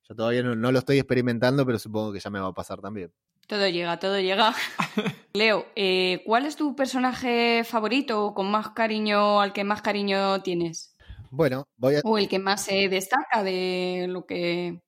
[0.02, 2.80] Yo todavía no, no lo estoy experimentando, pero supongo que ya me va a pasar
[2.80, 3.12] también.
[3.48, 4.54] Todo llega, todo llega.
[5.32, 10.42] Leo, eh, ¿cuál es tu personaje favorito o con más cariño, al que más cariño
[10.42, 10.94] tienes?
[11.30, 12.00] Bueno, voy a...
[12.04, 14.82] O el que más se destaca de lo que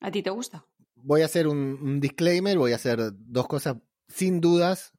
[0.00, 0.66] a ti te gusta.
[0.94, 3.76] Voy a hacer un, un disclaimer, voy a hacer dos cosas
[4.08, 4.92] sin dudas,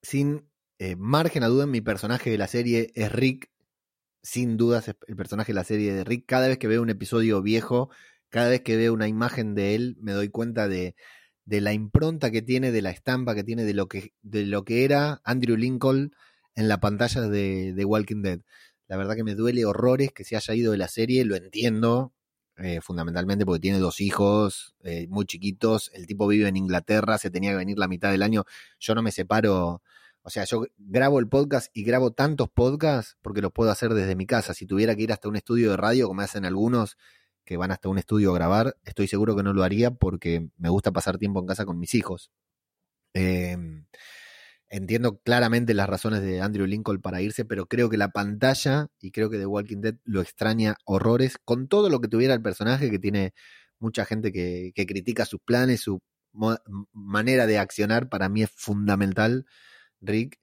[0.00, 3.50] sin eh, margen a duda, mi personaje de la serie es Rick.
[4.22, 6.26] Sin dudas, el personaje de la serie de Rick.
[6.28, 7.90] Cada vez que veo un episodio viejo,
[8.28, 10.94] cada vez que veo una imagen de él, me doy cuenta de,
[11.50, 14.64] de la impronta que tiene, de la estampa que tiene, de lo que, de lo
[14.64, 16.14] que era Andrew Lincoln
[16.54, 18.38] en la pantalla de, de, Walking Dead.
[18.86, 22.12] La verdad que me duele horrores que se haya ido de la serie, lo entiendo,
[22.56, 27.30] eh, fundamentalmente porque tiene dos hijos eh, muy chiquitos, el tipo vive en Inglaterra, se
[27.30, 28.44] tenía que venir la mitad del año,
[28.78, 29.82] yo no me separo,
[30.22, 34.14] o sea, yo grabo el podcast y grabo tantos podcasts porque los puedo hacer desde
[34.14, 36.96] mi casa, si tuviera que ir hasta un estudio de radio como hacen algunos,
[37.44, 40.68] que van hasta un estudio a grabar, estoy seguro que no lo haría porque me
[40.68, 42.30] gusta pasar tiempo en casa con mis hijos.
[43.14, 43.56] Eh,
[44.68, 49.10] entiendo claramente las razones de Andrew Lincoln para irse, pero creo que la pantalla, y
[49.10, 52.90] creo que The Walking Dead lo extraña horrores, con todo lo que tuviera el personaje,
[52.90, 53.34] que tiene
[53.80, 56.00] mucha gente que, que critica sus planes, su
[56.92, 59.46] manera de accionar, para mí es fundamental,
[60.00, 60.38] Rick.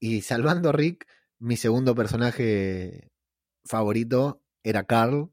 [0.00, 1.06] Y salvando a Rick,
[1.38, 3.10] mi segundo personaje
[3.64, 5.30] favorito era Carl,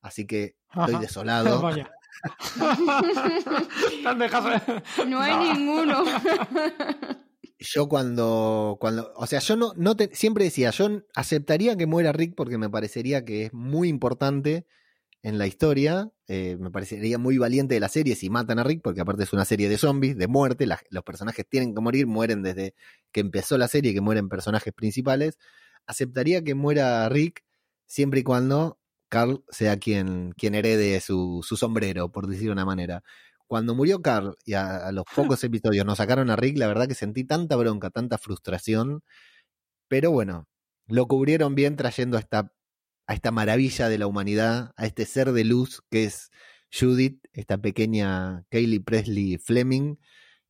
[0.00, 1.00] Así que estoy Ajá.
[1.00, 1.60] desolado.
[1.62, 1.90] Vaya.
[5.06, 6.04] No hay ninguno.
[7.60, 12.12] Yo cuando, cuando, o sea, yo no, no te- siempre decía, yo aceptaría que muera
[12.12, 14.64] Rick porque me parecería que es muy importante
[15.22, 18.80] en la historia, eh, me parecería muy valiente de la serie si matan a Rick,
[18.82, 22.06] porque aparte es una serie de zombies, de muerte, la- los personajes tienen que morir,
[22.06, 22.74] mueren desde
[23.10, 25.36] que empezó la serie, que mueren personajes principales.
[25.86, 27.42] Aceptaría que muera Rick
[27.86, 28.77] siempre y cuando
[29.08, 33.02] Carl sea quien, quien herede su, su sombrero, por decir de una manera.
[33.46, 36.86] Cuando murió Carl y a, a los pocos episodios nos sacaron a Rick, la verdad
[36.86, 39.02] que sentí tanta bronca, tanta frustración,
[39.88, 40.46] pero bueno,
[40.86, 42.52] lo cubrieron bien trayendo a esta,
[43.06, 46.30] a esta maravilla de la humanidad, a este ser de luz que es
[46.72, 49.96] Judith, esta pequeña Kaylee Presley Fleming,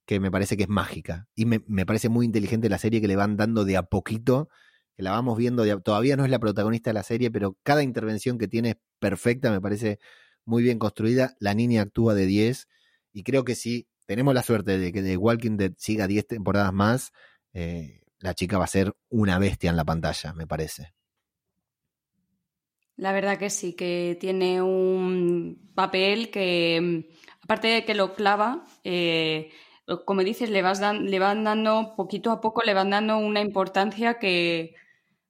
[0.07, 1.29] que me parece que es mágica.
[1.35, 4.49] Y me, me parece muy inteligente la serie que le van dando de a poquito,
[4.99, 8.37] que la vamos viendo, todavía no es la protagonista de la serie, pero cada intervención
[8.37, 10.01] que tiene es perfecta, me parece
[10.45, 11.37] muy bien construida.
[11.39, 12.67] La niña actúa de 10
[13.13, 16.73] y creo que si tenemos la suerte de que The Walking Dead siga 10 temporadas
[16.73, 17.13] más,
[17.53, 20.93] eh, la chica va a ser una bestia en la pantalla, me parece.
[22.97, 28.65] La verdad que sí, que tiene un papel que, mm, aparte de que lo clava,
[28.83, 29.53] eh,
[30.05, 34.19] como dices, le, vas le van dando, poquito a poco, le van dando una importancia
[34.19, 34.75] que,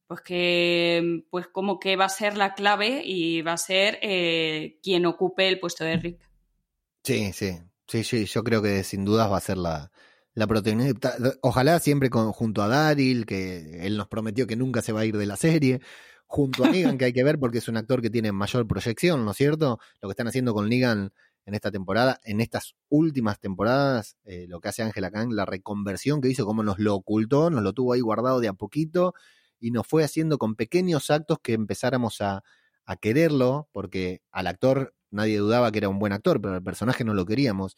[0.09, 4.81] pues que, pues como que va a ser la clave y va a ser eh,
[4.83, 6.31] quien ocupe el puesto de Rick.
[7.05, 9.93] Sí, sí, sí, sí, yo creo que sin dudas va a ser la,
[10.33, 11.15] la protagonista.
[11.43, 15.05] Ojalá siempre con, junto a Daryl, que él nos prometió que nunca se va a
[15.05, 15.81] ir de la serie.
[16.27, 19.25] Junto a Negan, que hay que ver porque es un actor que tiene mayor proyección,
[19.25, 19.79] ¿no es cierto?
[20.01, 21.13] Lo que están haciendo con Negan
[21.45, 26.21] en esta temporada, en estas últimas temporadas, eh, lo que hace Angela Kang, la reconversión
[26.21, 29.15] que hizo, cómo nos lo ocultó, nos lo tuvo ahí guardado de a poquito
[29.61, 32.43] y nos fue haciendo con pequeños actos que empezáramos a,
[33.03, 37.13] quererlo, porque al actor nadie dudaba que era un buen actor, pero al personaje no
[37.13, 37.77] lo queríamos.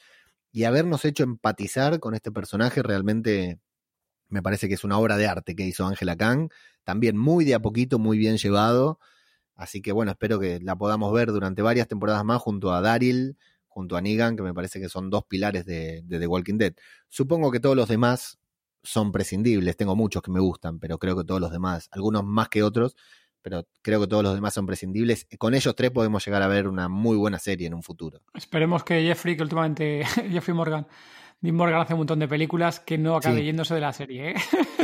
[0.53, 3.59] Y habernos hecho empatizar con este personaje realmente
[4.29, 6.51] me parece que es una obra de arte que hizo Angela Kang,
[6.85, 9.01] también muy de a poquito, muy bien llevado.
[9.57, 13.37] Así que bueno, espero que la podamos ver durante varias temporadas más junto a Daryl,
[13.66, 16.75] junto a Negan, que me parece que son dos pilares de, de The Walking Dead.
[17.09, 18.39] Supongo que todos los demás
[18.83, 22.49] son prescindibles, tengo muchos que me gustan, pero creo que todos los demás, algunos más
[22.49, 22.97] que otros,
[23.43, 25.27] pero creo que todos los demás son prescindibles.
[25.38, 28.21] Con ellos tres podemos llegar a ver una muy buena serie en un futuro.
[28.35, 30.87] Esperemos que Jeffrey, que últimamente Jeffrey Morgan,
[31.40, 33.45] Dean Morgan hace un montón de películas, que no acabe Sí.
[33.47, 34.35] yéndose de la serie, ¿eh?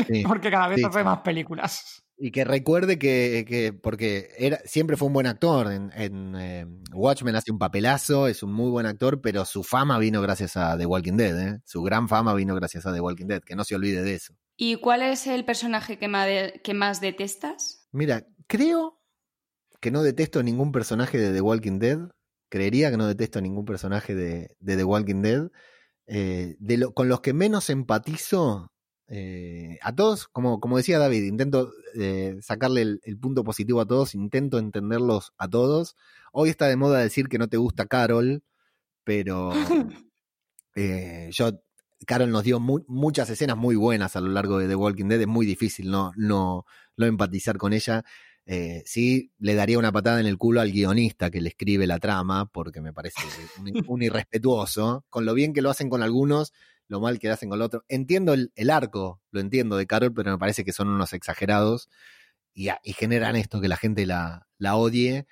[0.09, 0.23] Sí.
[0.27, 2.03] porque cada vez Sí, hace más películas.
[2.19, 5.71] Y que recuerde que, que porque era, siempre fue un buen actor.
[5.71, 9.99] En, en eh, Watchmen hace un papelazo, es un muy buen actor, pero su fama
[9.99, 11.39] vino gracias a The Walking Dead.
[11.39, 11.61] ¿eh?
[11.65, 14.35] Su gran fama vino gracias a The Walking Dead, que no se olvide de eso.
[14.57, 16.27] ¿Y cuál es el personaje que más,
[16.65, 17.87] que más detestas?
[17.93, 18.99] Mira, creo
[19.81, 21.99] que no detesto ningún personaje de The Walking Dead.
[22.49, 25.51] Creería que no detesto ningún personaje de, de The Walking Dead.
[26.07, 28.73] Eh, de lo, con los que menos empatizo
[29.09, 34.15] Eh, a todos, como, como decía David, intento eh, sacarle el, punto positivo a todos,
[34.15, 35.97] intento entenderlos a todos.
[36.33, 38.43] Hoy está de moda decir que no te gusta Carol,
[39.05, 39.53] pero
[40.75, 41.61] eh, yo,
[42.05, 45.29] Carol nos dio muchas escenas muy buenas a lo largo de The Walking Dead, es
[45.29, 46.65] muy difícil no, no,
[46.97, 48.05] no empatizar con ella.
[48.85, 52.47] sí, le daría una patada en el culo al guionista que le escribe la trama,
[52.47, 53.23] porque me parece
[53.87, 56.53] un irrespetuoso, con lo bien que lo hacen con algunos
[56.89, 57.85] lo mal que hacen con lo otro.
[57.89, 61.89] Entiendo el, arco, lo entiendo de Carol, pero me parece que son unos exagerados
[62.55, 65.27] y, generan esto, que la gente la, la, odie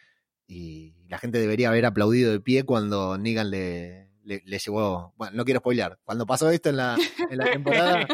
[0.46, 5.44] y la gente debería haber aplaudido de pie cuando Negan le, le, llevó, bueno, no
[5.44, 6.96] quiero spoilear, cuando pasó esto en la,
[7.30, 8.06] en la temporada,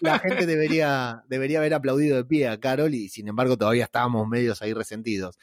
[0.00, 4.26] la, gente debería, debería haber aplaudido de pie a Carol y sin embargo todavía estábamos
[4.28, 5.38] medios ahí resentidos.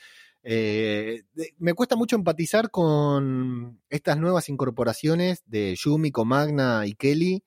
[0.47, 1.23] Eh,
[1.57, 7.43] me cuesta mucho empatizar con estas nuevas incorporaciones de Yumiko, Magna y Kelly.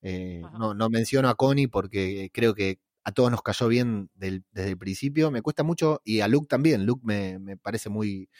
[0.00, 4.44] Eh, no, no, menciono a Connie porque creo que a todos nos cayó bien desde
[4.54, 5.32] el principio.
[5.32, 6.86] Me cuesta mucho, y a Luke también.
[6.86, 8.30] Luke me, parece muy,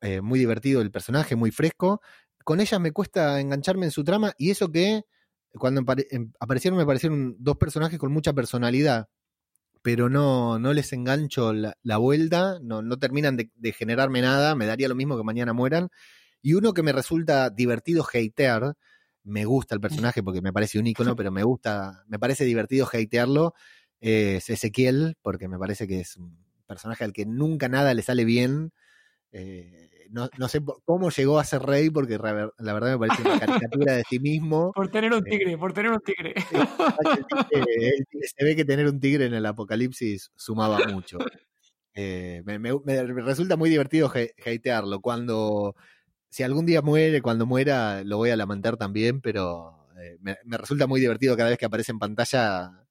[0.00, 2.00] eh, muy divertido el personaje, muy fresco.
[2.44, 5.02] Con ella me cuesta engancharme en su trama, y eso que
[5.54, 5.82] cuando
[6.38, 9.08] aparecieron me parecieron dos personajes con mucha personalidad
[9.82, 14.88] pero no, no les engancho la, vuelta, no, no terminan de, generarme nada, me daría
[14.88, 15.88] lo mismo que mañana mueran.
[16.42, 18.74] Y uno que me resulta divertido hatear,
[19.24, 22.88] me gusta el personaje porque me parece un ícono, pero me gusta, me parece divertido
[22.92, 23.54] hatearlo,
[24.00, 28.24] es Ezequiel, porque me parece que es un personaje al que nunca nada le sale
[28.24, 28.72] bien.
[29.32, 33.38] Eh, no, no, sé cómo llegó a ser rey, porque la verdad me parece una
[33.38, 34.72] caricatura de sí mismo.
[34.74, 36.34] Por tener un eh, tigre, por tener un tigre.
[38.36, 41.18] se ve que tener un tigre en el apocalipsis sumaba mucho.
[41.94, 42.58] Eh, me,
[43.22, 44.10] resulta muy divertido
[44.46, 45.00] hatearlo.
[45.00, 45.74] Cuando,
[46.28, 50.86] si algún día muere, cuando muera, lo voy a lamentar también, pero eh, me, resulta
[50.86, 52.84] muy divertido cada vez que aparece en pantalla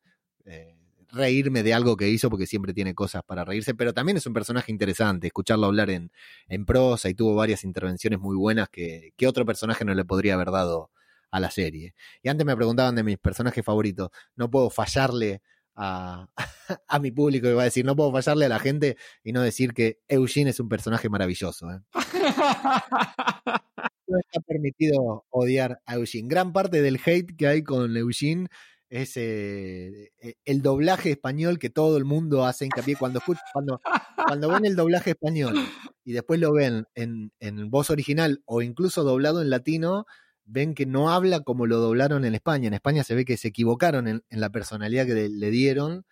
[1.17, 4.33] reírme de algo que hizo porque siempre tiene cosas para reírse, pero también es un
[4.33, 6.11] personaje interesante, escucharlo hablar en,
[6.47, 10.35] en prosa y tuvo varias intervenciones muy buenas que, que otro personaje no le podría
[10.35, 10.91] haber dado
[11.31, 11.93] a la serie.
[12.23, 15.41] Y antes me preguntaban de mis personajes favoritos, no puedo fallarle
[15.75, 16.27] a,
[16.87, 19.73] a mi público, iba a decir, no puedo fallarle a la gente y no decir
[19.73, 21.69] que Eugene es un personaje maravilloso.
[21.71, 21.79] ¿eh?
[24.07, 26.27] no está permitido odiar a Eugene.
[26.27, 28.47] Gran parte del hate que hay con Eugene
[28.89, 33.21] es eh, eh, el doblaje español que todo el mundo hace hincapié cuando
[33.53, 33.81] cuando,
[34.15, 35.55] cuando ven el doblaje español
[36.03, 40.05] y después lo ven en, en voz original o incluso doblado en latino,
[40.45, 42.67] ven que no habla como lo doblaron en España.
[42.67, 46.05] En España se ve que se equivocaron en la personalidad que le dieron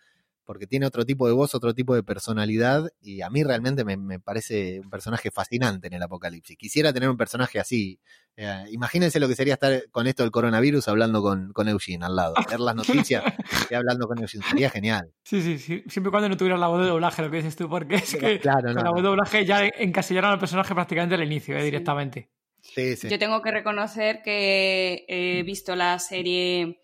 [0.46, 4.20] porque tiene otro tipo de voz, otro tipo de personalidad, y a mí realmente me,
[4.20, 6.56] parece un personaje fascinante en el apocalipsis.
[6.56, 7.98] Quisiera tener un personaje así.
[8.36, 12.16] Eh, imagínense lo que sería estar con esto del coronavirus hablando con, con Eugene al
[12.16, 13.24] lado, ver las noticias
[13.70, 14.44] y hablando con Eugene.
[14.48, 15.12] Sería genial.
[15.24, 15.82] Sí, sí, sí.
[15.88, 18.14] Siempre y cuando no tuviera la voz de doblaje, lo que dices tú, porque es
[18.14, 22.30] que claro, la voz de doblaje ya encasillaron al personaje prácticamente al inicio, eh, directamente.
[22.60, 23.08] Sí, sí.
[23.08, 26.80] Yo tengo que reconocer que he visto la serie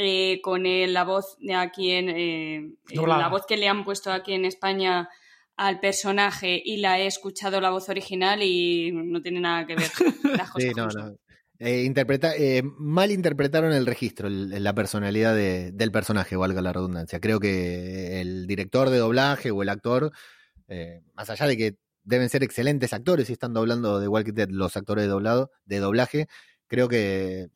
[0.00, 4.32] eh, con la voz de aquí en eh, la voz que le han puesto aquí
[4.32, 5.08] en España
[5.56, 9.90] al personaje y la he escuchado la voz original y no tiene nada que ver
[10.38, 10.68] las cosas.
[10.68, 11.16] sí, no, no.
[11.58, 12.32] Eh, interpreta,
[12.78, 17.18] mal interpretaron el registro, la personalidad del personaje, valga la redundancia.
[17.18, 20.12] Creo que el director de doblaje o el actor,
[21.14, 24.76] más allá de que deben ser excelentes actores y están doblando de Walking Dead los
[24.76, 26.28] actores de doblado, de doblaje,
[26.68, 27.48] creo que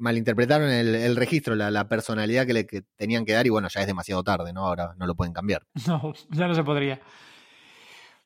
[0.00, 2.64] malinterpretaron el, el registro, la, personalidad que le
[2.96, 4.66] tenían que dar y bueno, ya es demasiado tarde, ¿no?
[4.66, 5.62] Ahora no lo pueden cambiar.
[5.86, 7.00] No, ya no se podría.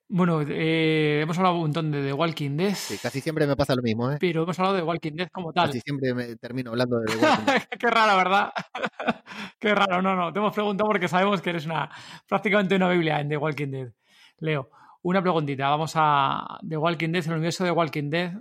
[0.06, 2.74] Bueno, eh, hemos hablado un montón de The Walking Dead.
[2.74, 4.18] Sí, casi siempre me pasa lo mismo, ¿eh?
[4.20, 5.68] Pero hemos hablado de The Walking Dead como tal.
[5.68, 7.62] Casi siempre me termino hablando de The Walking Dead.
[7.78, 8.52] Qué raro, ¿verdad?
[9.58, 10.32] Qué raro, no, no.
[10.32, 11.90] Te hemos preguntado porque sabemos que eres una
[12.28, 13.92] prácticamente una Biblia en The Walking Dead.
[14.38, 14.70] Leo,
[15.02, 15.70] una preguntita.
[15.70, 18.34] Vamos a The Walking Dead, el universo de Walking Dead.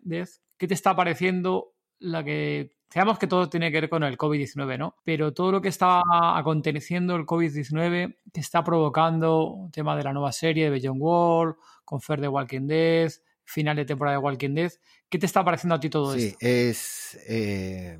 [0.58, 4.78] ¿Qué te está pareciendo la que Sabemos que todo tiene que ver con el COVID-19,
[4.78, 4.98] ¿no?
[5.04, 6.04] Pero todo lo que está
[6.38, 11.56] aconteciendo el COVID-19, que está provocando el tema de la nueva serie de Beyond World,
[11.86, 13.12] con Fer de Walking Dead,
[13.46, 14.72] final de temporada de Walking Dead,
[15.10, 16.38] ¿qué te está pareciendo a ti todo esto?
[16.40, 17.18] Sí, es.
[17.28, 17.98] Eh,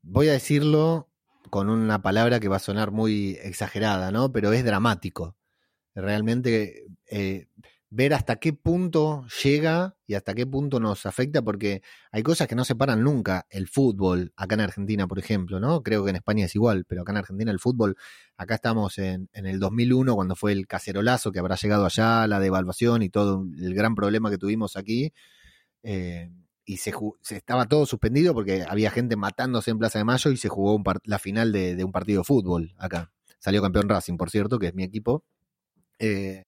[0.00, 1.10] voy a decirlo
[1.50, 4.32] con una palabra que va a sonar muy exagerada, ¿no?
[4.32, 5.36] Pero es dramático.
[5.94, 6.86] Realmente.
[7.10, 7.48] Eh,
[7.90, 11.82] ver hasta qué punto llega y hasta qué punto nos afecta, porque
[12.12, 13.46] hay cosas que no se paran nunca.
[13.50, 15.82] El fútbol, acá en Argentina, por ejemplo, ¿no?
[15.82, 17.96] Creo que en España es igual, pero acá en Argentina el fútbol,
[18.36, 22.38] acá estamos en, en el 2001, cuando fue el cacerolazo que habrá llegado allá, la
[22.38, 25.12] devaluación y todo el gran problema que tuvimos aquí.
[25.82, 26.30] Eh,
[26.64, 26.92] y se,
[27.30, 31.18] estaba todo suspendido porque había gente matándose en Plaza de Mayo y se jugó la
[31.18, 33.10] final de, un partido de fútbol acá.
[33.40, 35.24] Salió campeón Racing, por cierto, que es mi equipo.
[35.98, 36.44] Eh,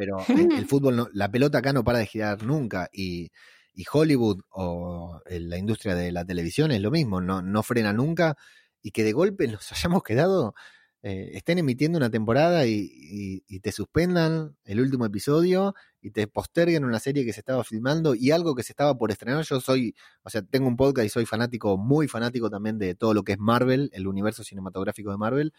[0.00, 0.16] pero
[0.58, 3.30] el, fútbol, la pelota acá no para de girar nunca y,
[3.74, 8.34] y Hollywood o la industria de la televisión es lo mismo, no, no frena nunca
[8.80, 10.54] y que de golpe nos hayamos quedado
[11.02, 16.98] eh, estén emitiendo una temporada y, te suspendan el último episodio y te posterguen una
[16.98, 19.44] serie que se estaba filmando y algo que se estaba por estrenar.
[19.44, 23.12] Yo soy, o sea, tengo un podcast y soy fanático, muy fanático también de todo
[23.12, 25.52] lo que es Marvel, el universo cinematográfico de Marvel.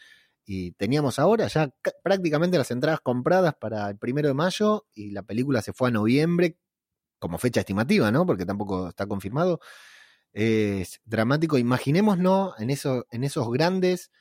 [0.46, 1.74] Y teníamos ahora ya
[2.04, 5.92] prácticamente las entradas compradas para el primero de mayo y la película se fue a
[5.92, 6.58] noviembre
[7.20, 8.26] como fecha estimativa, ¿no?
[8.26, 9.60] Porque tampoco está confirmado.
[10.34, 11.58] Es dramático.
[11.58, 14.12] Imaginémonos en, eso, en esos grandes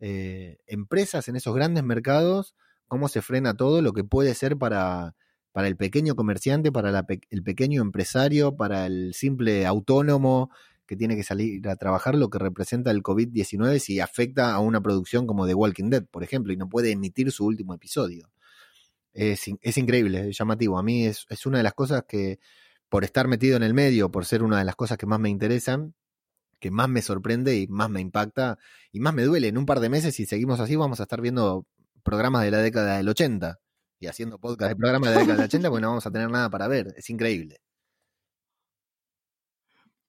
[0.00, 2.54] eh, empresas en esos grandes mercados,
[2.86, 5.16] cómo se frena todo lo que puede ser para,
[5.50, 10.50] para el pequeño comerciante, para el pequeño empresario, para el simple autónomo
[10.88, 14.80] que tiene que salir a trabajar, lo que representa el COVID-19 si afecta a una
[14.80, 18.30] producción como The Walking Dead, por ejemplo, y no puede emitir su último episodio.
[19.12, 20.78] Es, increíble, es llamativo.
[20.78, 22.40] A mí es, es una de las cosas que,
[22.88, 25.28] por estar metido en el medio, por ser una de las cosas que más me
[25.28, 25.94] interesan,
[26.58, 28.58] que más me sorprende y más me impacta
[28.90, 29.48] y más me duele.
[29.48, 31.66] En un par de meses, si seguimos así, vamos a estar viendo
[32.02, 33.60] programas de la década del 80
[34.00, 36.30] y haciendo podcast de programas de la década del 80 porque no vamos a tener
[36.30, 36.94] nada para ver.
[36.96, 37.60] Es increíble.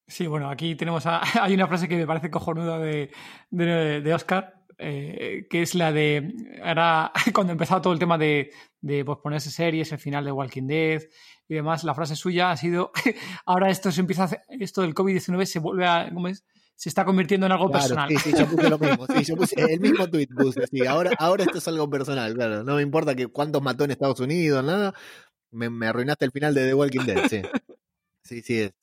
[0.09, 1.05] Sí, bueno, aquí tenemos
[1.41, 3.11] hay una frase que me parece cojonuda de,
[3.51, 6.33] de, Oscar, eh, que es la de,
[6.63, 8.51] ahora cuando empezaba todo el tema de,
[8.81, 11.03] de posponerse series, el final de Walking Dead
[11.47, 12.91] y demás, la frase suya ha sido,
[13.45, 14.29] ahora esto se empieza a
[14.59, 16.43] esto del COVID-19 se vuelve a, ¿cómo es?
[16.75, 18.07] Se está convirtiendo en algo personal.
[18.07, 19.05] Sí, sí, yo puse lo mismo.
[19.07, 22.63] Sí, yo puse el mismo tweet puse, sí, ahora, ahora esto es algo personal, claro.
[22.63, 24.93] No me importa que cuántos mató en Estados Unidos, nada.
[25.51, 27.41] Me, me arruinaste el final de The Walking Dead, sí.
[28.23, 28.73] Sí, sí es.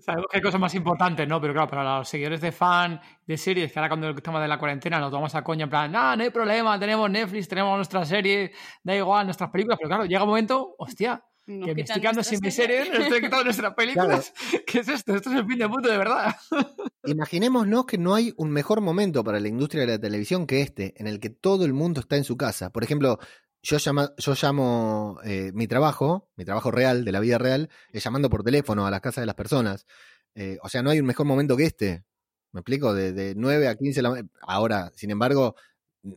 [0.00, 1.40] Sabemos que hay cosas más importantes, ¿no?
[1.40, 4.58] Pero claro, para los seguidores de fan de series, que ahora cuando estamos de la
[4.58, 8.04] cuarentena nos tomamos a coña en plan, no, no hay problema, tenemos Netflix, tenemos nuestra
[8.06, 8.52] serie,
[8.82, 12.40] da igual, nuestras películas, pero claro, llega un momento, hostia, que me estoy quedando sin
[12.40, 14.32] mi serie, me estoy quitando nuestras películas.
[14.66, 15.14] ¿Qué es esto?
[15.14, 16.34] Esto es el fin de mundo, de verdad.
[17.04, 20.94] Imaginémonos que no hay un mejor momento para la industria de la televisión que este,
[20.96, 22.70] en el que todo el mundo está en su casa.
[22.70, 23.18] Por ejemplo,
[23.62, 28.28] yo, yo llamo eh, mi trabajo, mi trabajo real, de la vida real, es llamando
[28.28, 29.86] por teléfono a las casas de las personas.
[30.34, 32.04] Eh, o sea, no hay un mejor momento que este.
[32.52, 32.92] ¿Me explico?
[32.92, 35.54] De, de 9 a 15 la Ahora, sin embargo,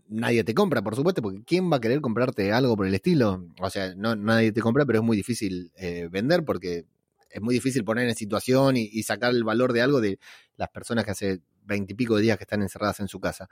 [0.08, 3.46] nadie te compra, por supuesto, porque ¿quién va a querer comprarte algo por el estilo?
[3.62, 6.86] O sea, no, nadie te compra, pero es muy difícil eh, vender porque
[7.30, 10.20] es muy difícil poner en situación y, y, sacar el valor de algo de
[10.56, 13.50] las personas que hace veintipico de días que están encerradas en su casa.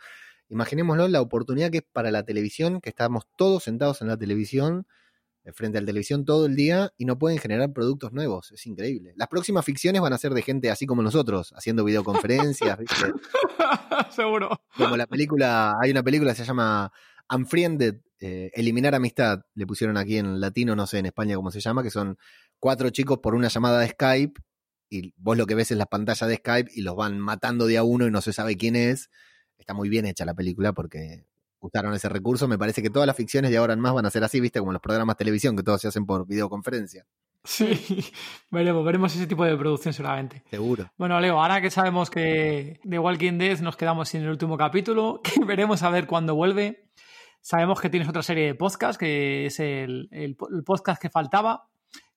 [0.53, 4.85] Imaginémoslo la oportunidad que es para la televisión, que estamos todos sentados en la televisión,
[5.45, 8.51] eh, frente a la televisión todo el día y no pueden generar productos nuevos.
[8.51, 9.13] Es increíble.
[9.15, 12.95] Las próximas ficciones van a ser de gente así como nosotros, haciendo videoconferencias, ¿viste?
[14.11, 14.61] Seguro.
[14.77, 16.91] Como la película, hay una película que se llama
[17.33, 21.61] Unfriended, eh, Eliminar Amistad, le pusieron aquí en latino, no sé en España cómo se
[21.61, 22.19] llama, que son
[22.59, 24.39] cuatro chicos por una llamada de Skype
[24.91, 27.79] y vos lo que ves es la pantalla de Skype y los van matando de
[27.79, 29.09] a uno y no se sabe quién es
[29.57, 31.25] está muy bien hecha la película porque
[31.59, 32.47] usaron ese recurso.
[32.47, 34.59] Me parece que todas las ficciones de ahora en más van a ser así, viste,
[34.59, 37.05] como los programas de televisión, que todos se hacen por videoconferencia.
[37.43, 37.67] Sí,
[38.51, 40.43] veremos, veremos ese tipo de producción seguramente.
[40.49, 40.89] Seguro.
[40.97, 45.21] Bueno, Leo, ahora que sabemos que de Walking Dead nos quedamos sin el último capítulo,
[45.23, 46.89] que veremos a ver cuándo vuelve.
[47.41, 51.67] Sabemos que tienes otra serie de podcast, que es el, el, podcast que faltaba.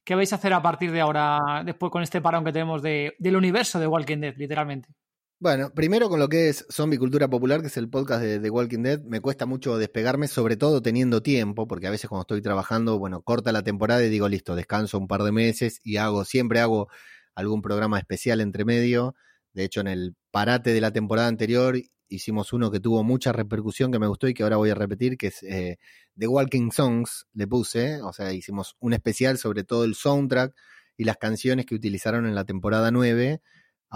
[0.04, 3.16] ¿Qué vais a hacer a partir de ahora, después con este parón que tenemos de,
[3.18, 4.90] del universo de Walking Dead, literalmente?
[5.38, 8.48] Bueno, primero con lo que es Zombie Cultura Popular, que es el podcast de The
[8.48, 12.40] Walking Dead, me cuesta mucho despegarme, sobre todo teniendo tiempo, porque a veces cuando estoy
[12.40, 16.24] trabajando, bueno, corta la temporada y digo, listo, descanso un par de meses y hago,
[16.24, 16.88] siempre hago
[17.34, 19.14] algún programa especial entre medio.
[19.52, 21.76] De hecho, en el parate de la temporada anterior
[22.08, 25.18] hicimos uno que tuvo mucha repercusión, que me gustó y que ahora voy a repetir,
[25.18, 25.78] que es eh,
[26.16, 30.54] The Walking Songs, le puse, o sea, hicimos un especial sobre todo el soundtrack
[30.96, 33.42] y las canciones que utilizaron en la temporada 9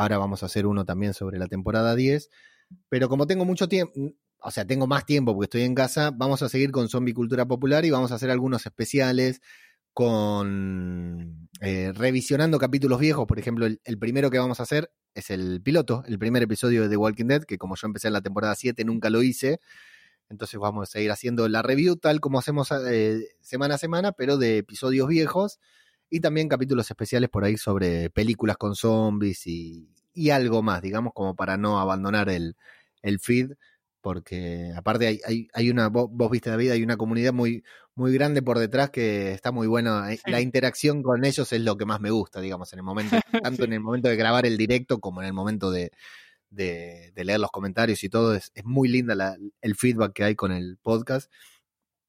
[0.01, 2.30] Ahora vamos a hacer uno también sobre la temporada 10.
[2.88, 3.92] Pero como tengo mucho tiempo,
[4.38, 7.44] o sea, tengo más tiempo porque estoy en casa, vamos a seguir con Zombie Cultura
[7.44, 9.42] Popular y vamos a hacer algunos especiales
[9.92, 13.26] con eh, revisionando capítulos viejos.
[13.26, 16.88] Por ejemplo, el, primero que vamos a hacer es el piloto, el primer episodio de
[16.88, 19.61] The Walking Dead, que como yo empecé en la temporada 7 nunca lo hice.
[20.30, 24.38] Entonces vamos a seguir haciendo la review tal como hacemos eh, semana a semana, pero
[24.38, 25.59] de episodios viejos
[26.11, 29.89] y también capítulos especiales por ahí sobre películas con zombies y,
[30.31, 32.57] algo más, digamos, como para no abandonar el,
[33.21, 33.53] feed
[34.03, 37.63] porque aparte hay, hay, hay una, vos, vos, viste David, hay una comunidad muy,
[37.95, 40.11] muy grande por detrás que está muy buena.
[40.11, 40.19] Sí.
[40.27, 43.63] La interacción con ellos es lo que más me gusta, digamos, en el momento, tanto
[43.63, 43.65] sí.
[43.65, 45.93] en el momento de grabar el directo como en el momento de,
[46.49, 48.35] de, de leer los comentarios y todo.
[48.35, 51.31] Es, es muy linda la, el feedback que hay con el podcast.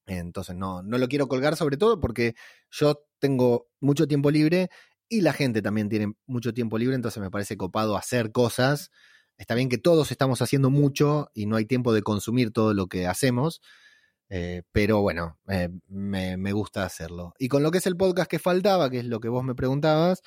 [0.06, 2.36] Entonces no, no lo quiero colgar sobre todo porque
[2.70, 4.70] yo tengo mucho tiempo libre
[5.08, 8.92] y la gente también tiene mucho tiempo libre, entonces me parece copado hacer cosas.
[9.38, 12.88] Está bien que todos estamos haciendo mucho y no hay tiempo de consumir todo lo
[12.88, 13.62] que hacemos,
[14.30, 17.34] eh, pero bueno, eh, me, me, gusta hacerlo.
[17.38, 19.56] Y con lo que es el podcast que faltaba, que es lo que vos me
[19.56, 20.22] preguntabas,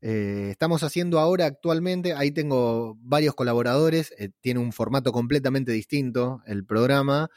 [0.00, 6.64] eh, estamos haciendo ahora actualmente, ahí tengo varios colaboradores, tiene un formato completamente distinto el
[6.64, 7.28] programa.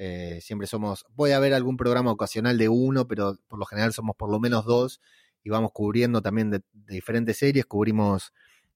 [0.00, 4.14] Eh, siempre somos, puede haber algún programa ocasional de uno, pero por lo general somos
[4.14, 5.00] por lo menos dos
[5.42, 7.66] y vamos cubriendo también de, diferentes series.
[7.66, 8.32] Cubrimos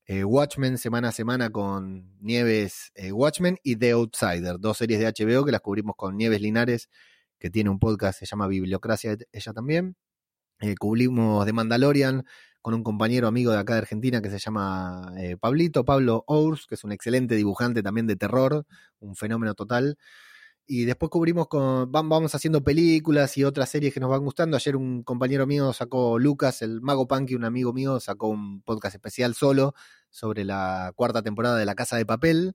[0.07, 5.07] eh, Watchmen semana a semana con Nieves eh, Watchmen y The Outsider, dos series de
[5.07, 6.91] HBO que las cubrimos con Nieves Linares,
[7.39, 9.97] que tiene un podcast, se llama Bibliocracia, ella también.
[10.79, 12.25] Cubrimos The Mandalorian
[12.63, 16.77] con un compañero amigo de acá de Argentina que se llama Pablito, Pablo Ours, que
[16.77, 18.65] es un excelente dibujante también de terror,
[19.01, 19.99] un fenómeno total.
[20.67, 24.57] Y después cubrimos con, vamos haciendo películas y otras series que nos van gustando.
[24.57, 28.95] Ayer un compañero mío sacó, Lucas, el mago punky, un amigo mío, sacó un podcast
[28.95, 29.75] especial solo
[30.11, 32.55] sobre la cuarta temporada de La Casa de Papel,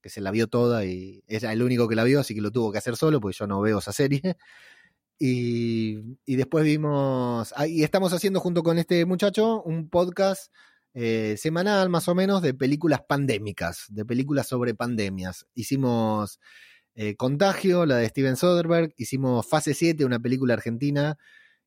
[0.00, 2.52] que se la vio toda y era el único que la vio, así que lo
[2.52, 4.22] tuvo que hacer solo, porque yo no veo esa serie.
[5.20, 10.52] Y, y después vimos, ah, y estamos haciendo junto con este muchacho un podcast
[10.94, 15.46] eh, semanal más o menos de películas pandémicas, de películas sobre pandemias.
[15.54, 16.40] Hicimos
[17.00, 21.16] eh, Contagio, la de Steven Soderbergh, hicimos Fase 7, una película argentina,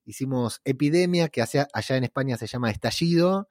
[0.03, 3.47] hicimos Epidemia, que hacia, allá en España se llama Estallido,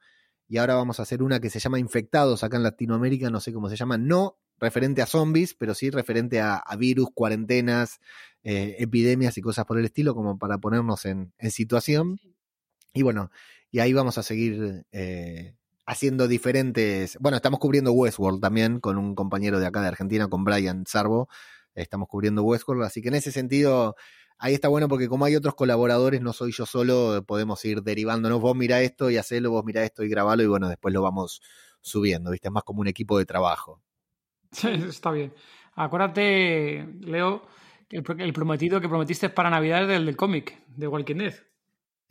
[0.47, 3.51] y ahora vamos a hacer una que se llama Infectados, acá en Latinoamérica, no sé
[3.51, 7.99] cómo se llama, no referente a zombies, pero sí referente a, a virus, cuarentenas,
[8.43, 12.19] eh, epidemias y cosas por el estilo, como para ponernos en, en situación.
[12.93, 13.31] Y bueno,
[13.71, 15.55] y ahí vamos a seguir eh,
[15.87, 17.17] haciendo diferentes.
[17.19, 21.27] Bueno, estamos cubriendo Westworld también con un compañero de acá de Argentina, con Brian Sarbo.
[21.73, 23.95] Estamos cubriendo Westworld, así que en ese sentido,
[24.37, 28.41] ahí está bueno porque como hay otros colaboradores, no soy yo solo, podemos ir derivándonos.
[28.41, 31.41] Vos mira esto y hacelo, vos mira esto y grabalo, y bueno, después lo vamos
[31.81, 32.49] subiendo, ¿viste?
[32.49, 33.81] Es más como un equipo de trabajo.
[34.51, 35.33] Sí, está bien.
[35.75, 37.43] Acuérdate, Leo,
[37.89, 41.35] el, el prometido que prometiste para Navidad del, del cómic, de Walking Dead.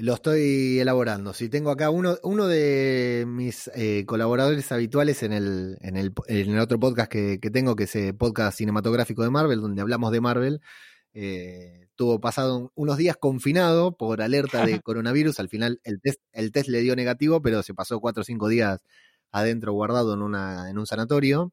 [0.01, 1.35] Lo estoy elaborando.
[1.35, 6.15] Si sí, tengo acá uno, uno de mis eh, colaboradores habituales en el, en el,
[6.27, 9.83] en el otro podcast que, que, tengo, que es el podcast cinematográfico de Marvel, donde
[9.83, 10.63] hablamos de Marvel.
[11.13, 15.39] Eh, tuvo pasado unos días confinado por alerta de coronavirus.
[15.39, 18.49] Al final el test, el test le dio negativo, pero se pasó cuatro o cinco
[18.49, 18.81] días
[19.33, 21.53] adentro guardado en, una, en un sanatorio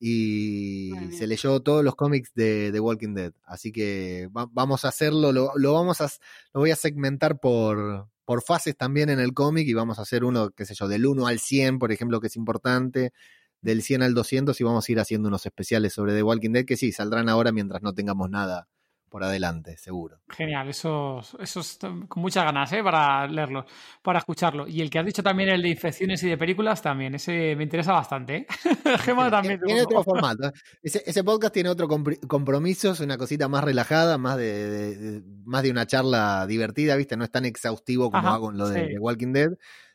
[0.00, 3.32] y se leyó todos los cómics de, de, Walking Dead.
[3.44, 6.08] Así que va, vamos a hacerlo, lo, lo, vamos a,
[6.54, 10.24] lo voy a segmentar por, por fases también en el cómic y vamos a hacer
[10.24, 13.12] uno, qué sé yo, del 1 al 100, por ejemplo, que es importante,
[13.60, 16.64] del 100 al 200 y vamos a ir haciendo unos especiales sobre The Walking Dead
[16.64, 18.68] que sí, saldrán ahora mientras no tengamos nada
[19.08, 20.20] por adelante, seguro.
[20.28, 21.78] Genial, eso, eso es
[22.08, 22.82] con muchas ganas, ¿eh?
[22.82, 23.64] Para leerlo,
[24.02, 24.66] para escucharlo.
[24.66, 27.64] Y el que has dicho también, el de infecciones y de películas, también, ese me
[27.64, 28.46] interesa bastante, ¿eh?
[29.00, 29.60] Gema también.
[29.64, 30.52] Tiene otro formato.
[30.82, 35.22] Ese, ese, podcast tiene otro compromiso, es una cosita más relajada, más de, de, de,
[35.44, 37.16] más de una charla divertida, ¿viste?
[37.16, 38.92] No es tan exhaustivo como Ajá, hago en lo de, sí.
[38.92, 39.50] de, Walking Dead.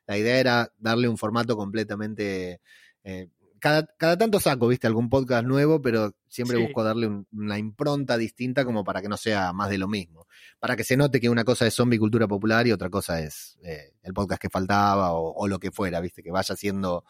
[0.08, 2.62] La idea era darle un formato completamente...
[3.04, 3.28] Eh,
[3.64, 6.64] cada, cada, tanto saco, viste, algún podcast nuevo, pero siempre sí.
[6.64, 10.28] busco darle un, una impronta distinta como para que no sea más de lo mismo.
[10.60, 13.58] Para que se note que una cosa es zombie cultura popular y otra cosa es
[13.64, 17.06] eh, el podcast que faltaba o, o, lo que fuera, viste, que vaya siendo.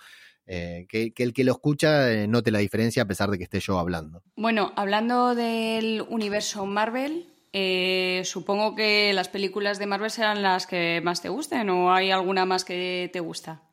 [0.46, 3.46] Eh, que, que, el que lo escucha eh, note la diferencia a pesar de que
[3.46, 4.22] esté yo hablando.
[4.36, 11.02] Bueno, hablando del universo Marvel, eh, supongo que las películas de Marvel serán las que
[11.04, 13.64] más te gusten o hay alguna más que te gusta.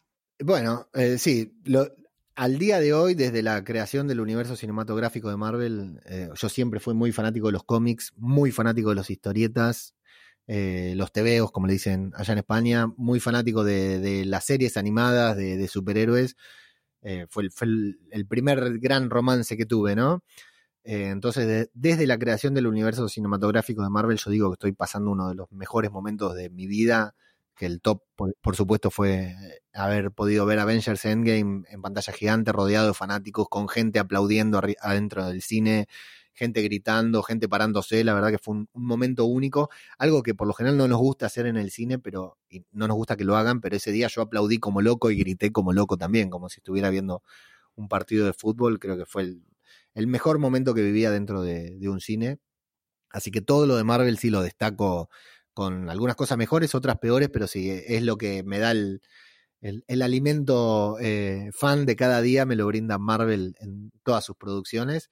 [0.42, 1.86] Bueno, eh, sí, lo,
[2.40, 6.80] al día de hoy, desde la creación del universo cinematográfico de Marvel, eh, yo siempre
[6.80, 9.94] fui muy fanático de los cómics, muy fanático de las historietas,
[10.46, 14.78] eh, los tebeos, como le dicen allá en España, muy fanático de, de las series
[14.78, 16.34] animadas de, de superhéroes.
[17.02, 17.50] Eh, fue,
[18.12, 20.24] el, primer gran romance que tuve, ¿no?
[20.82, 25.10] Entonces, de, desde la creación del universo cinematográfico de Marvel, yo digo que estoy pasando
[25.10, 27.14] uno de los mejores momentos de mi vida
[27.60, 29.36] que el top, por, supuesto, fue
[29.74, 35.26] haber podido ver Avengers Endgame en pantalla gigante, rodeado de fanáticos, con gente aplaudiendo adentro
[35.26, 35.86] del cine,
[36.32, 40.54] gente gritando, gente parándose, la verdad que fue un, momento único, algo que por lo
[40.54, 43.36] general no nos gusta hacer en el cine, pero y no nos gusta que lo
[43.36, 46.60] hagan, pero ese día yo aplaudí como loco y grité como loco también, como si
[46.60, 47.22] estuviera viendo
[47.74, 49.42] un partido de fútbol, creo que fue el,
[49.92, 52.38] el mejor momento que vivía dentro de, un cine.
[53.10, 55.10] Así que todo lo de Marvel sí lo destaco
[55.60, 59.02] con algunas cosas mejores, otras peores, pero sí, es lo que me da el,
[59.60, 65.10] el, alimento eh, fan de cada día, me lo brinda Marvel en todas sus producciones.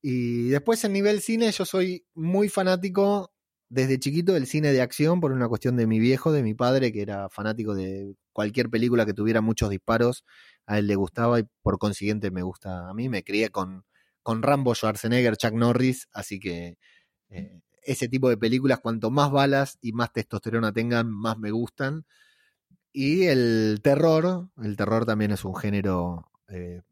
[0.00, 3.32] Y después en nivel cine yo soy muy fanático
[3.70, 6.92] desde chiquito del cine de acción por una cuestión de mi viejo, de mi padre,
[6.92, 10.24] que era fanático de cualquier película que tuviera muchos disparos,
[10.64, 13.08] a él le gustaba y por consiguiente me gusta a mí.
[13.08, 13.84] Me crié con,
[14.22, 16.78] con Rambo, Schwarzenegger, Chuck Norris, así que
[17.30, 22.04] eh, ese tipo de películas, cuanto más balas y más testosterona tengan, más me gustan.
[22.92, 26.82] Y el terror, el terror también es un género eh,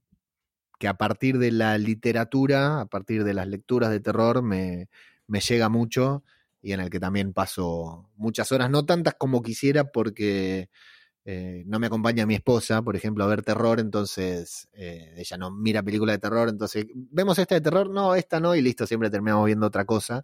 [0.78, 4.88] que a partir de la literatura, a partir de las lecturas de terror, me,
[5.26, 6.24] me llega mucho
[6.62, 10.68] y en el que también paso muchas horas, no tantas como quisiera porque
[11.24, 15.50] eh, no me acompaña mi esposa, por ejemplo, a ver terror, entonces eh, ella no
[15.50, 17.90] mira películas de terror, entonces, ¿vemos esta de terror?
[17.90, 20.22] No, esta no, y listo, siempre terminamos viendo otra cosa.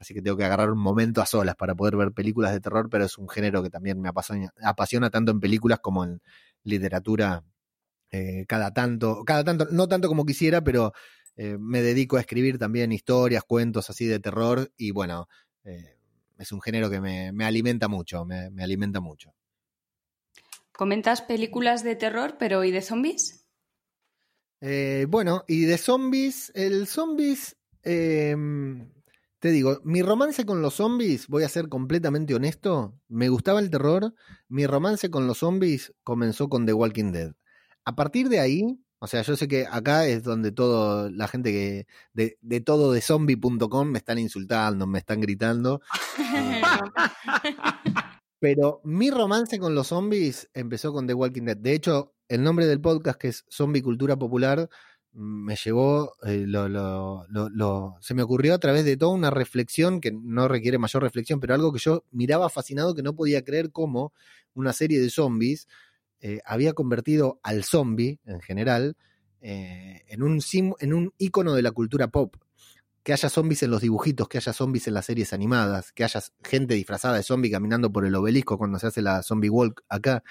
[0.00, 2.88] Así que tengo que agarrar un momento a solas para poder ver películas de terror,
[2.90, 6.20] pero es un género que también me apasiona, apasiona tanto en películas como en
[6.64, 7.44] literatura
[8.10, 10.92] eh, cada tanto, cada tanto, no tanto como quisiera, pero
[11.58, 15.26] me dedico a escribir también historias, cuentos así de terror y bueno,
[15.64, 15.96] eh,
[16.38, 19.34] es un género que me, alimenta mucho, me, alimenta mucho.
[20.72, 23.46] ¿Comentas películas de terror, pero ¿y de zombies?
[24.62, 28.90] Eh, bueno, y de zombies, el zombies, em,
[29.40, 33.70] te digo, mi romance con los zombies, voy a ser completamente honesto, me gustaba el
[33.70, 34.14] terror,
[34.48, 37.32] mi romance con los zombies comenzó con The Walking Dead.
[37.86, 41.52] A partir de ahí, o sea, yo sé que acá es donde todo, la gente
[41.52, 45.80] que de, de todo de zombie.com me están insultando, me están gritando.
[48.40, 51.56] Pero mi romance con los zombies empezó con The Walking Dead.
[51.56, 54.68] De hecho, el nombre del podcast, que es Zombie Cultura Popular,
[55.12, 60.00] me llevó, eh, lo, lo, lo, se me ocurrió a través de toda una reflexión
[60.00, 63.72] que no requiere mayor reflexión, pero algo que yo miraba fascinado que no podía creer
[63.72, 64.12] cómo
[64.54, 65.66] una serie de zombies
[66.20, 68.96] eh, había convertido al zombie en general
[69.40, 70.40] eh, en, un
[70.80, 72.36] en un ícono de la cultura pop.
[73.02, 76.20] Que haya zombies en los dibujitos, que haya zombies en las series animadas, que haya
[76.44, 80.22] gente disfrazada de zombie caminando por el obelisco cuando se hace la zombie walk acá.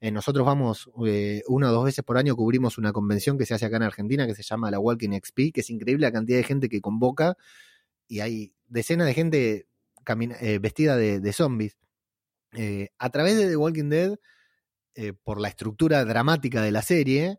[0.00, 3.66] Eh, nosotros vamos una o dos veces por año, cubrimos una convención que se hace
[3.66, 6.44] acá en Argentina que se llama la Walking XP, que es increíble la cantidad de
[6.44, 7.36] gente que convoca
[8.08, 9.66] y hay decenas de gente
[10.60, 11.76] vestida de, de zombies.
[12.98, 14.18] a través de The Walking Dead
[14.96, 17.38] eh, por la estructura dramática de la serie,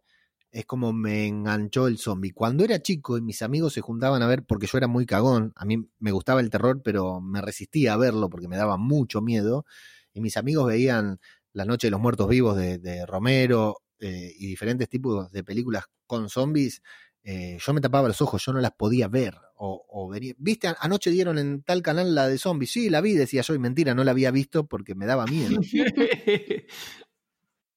[0.51, 2.31] es como me enganchó el zombie.
[2.31, 5.51] Cuando era chico y mis amigos se juntaban a ver, porque yo era muy cagón,
[5.55, 9.21] a mí me gustaba el terror, pero me resistía a verlo porque me daba mucho
[9.21, 9.65] miedo,
[10.13, 11.19] y mis amigos veían
[11.53, 16.29] La Noche de los Muertos Vivos de, Romero eh, y diferentes tipos de películas con
[16.29, 16.81] zombies,
[17.23, 19.37] eh, yo me tapaba los ojos, yo no las podía ver.
[19.55, 20.73] O, o venía, ¿viste?
[20.79, 22.71] Anoche dieron en tal canal la de zombies.
[22.71, 25.59] Sí, la vi, decía yo, y mentira, no la había visto porque me daba miedo.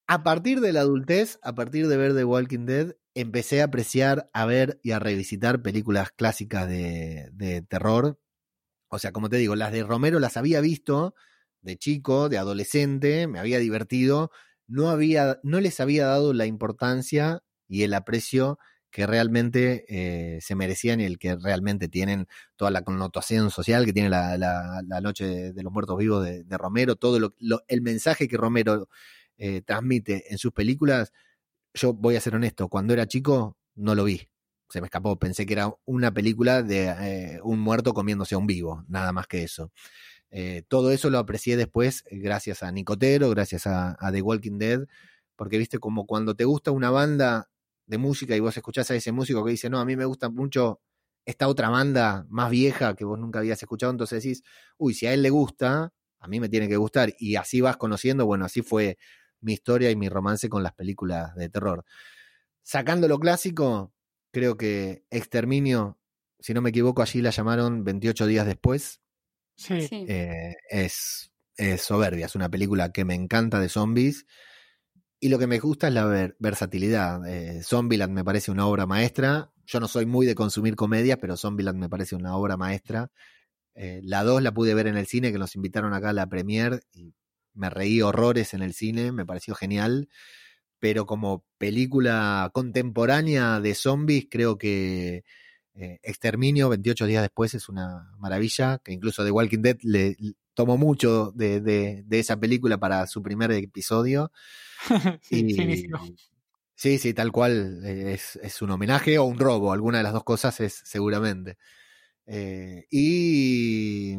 [0.07, 4.31] a partir de la adultez, a partir de ver The Walking Dead, empecé a apreciar,
[4.33, 8.19] a ver y a revisitar películas clásicas de, terror.
[8.89, 11.15] O sea, como te digo, las de Romero las había visto
[11.65, 14.31] de chico, de adolescente, me había divertido,
[14.67, 18.59] no, había, no les había dado la importancia y el aprecio
[18.91, 23.93] que realmente eh, se merecían y el que realmente tienen toda la connotación social que
[23.93, 27.35] tiene la, la, Noche de, los Muertos Vivos de, Romero, todo lo,
[27.67, 28.89] el mensaje que Romero
[29.37, 31.13] eh, transmite en sus películas,
[31.73, 34.29] yo voy a ser honesto, cuando era chico no lo vi.
[34.69, 38.47] Se me escapó, pensé que era una película de eh, un muerto comiéndose a un
[38.47, 39.73] vivo, nada más que eso.
[40.37, 44.81] Eh, todo eso lo aprecié después gracias a Nicotero, gracias a, The Walking Dead,
[45.37, 47.49] porque viste como cuando te gusta una banda
[47.87, 50.31] de música y vos escuchás a ese músico que dice, no, a mí me gusta
[50.31, 50.81] mucho
[51.25, 54.43] esta otra banda más vieja que vos nunca habías escuchado, entonces decís,
[54.77, 57.77] uy, si a él le gusta, a mí me tiene que gustar, y así vas
[57.77, 58.99] conociendo, bueno, así fue
[59.41, 61.85] mi historia y mi romance con las películas de terror.
[62.63, 63.93] Sacando lo clásico,
[64.33, 66.01] creo que Exterminio,
[66.41, 69.04] si no me equivoco, allí la llamaron 28 días después.
[69.57, 69.89] Sí.
[69.91, 71.31] Eh, es,
[71.79, 74.27] soberbia, es una película que me encanta de zombies.
[75.21, 77.27] Y lo que me gusta es la versatilidad.
[77.27, 79.53] Eh, Zombieland me parece una obra maestra.
[79.65, 83.11] Yo no soy muy de consumir comedias, pero Zombieland me parece una obra maestra.
[83.75, 86.29] Eh, la 2 la pude ver en el cine, que nos invitaron acá a la
[86.29, 87.15] premier, y
[87.55, 90.09] me reí horrores en el cine, me pareció genial,
[90.79, 95.25] pero como película contemporánea de zombies, creo que
[95.75, 100.17] eh, Exterminio, 28 días después, es una maravilla, que incluso The Walking Dead le,
[100.55, 104.33] tomó mucho de, esa película para su primer episodio.
[105.23, 105.87] sí, y,
[106.77, 107.83] Sí, sí, tal cual.
[107.85, 109.73] eh, Es, es un homenaje o un robo.
[109.73, 111.57] Alguna de las dos cosas es seguramente.
[112.27, 114.17] Eh, y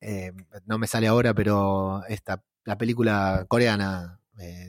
[0.00, 0.32] eh,
[0.66, 4.20] no me sale ahora, pero esta, la película coreana,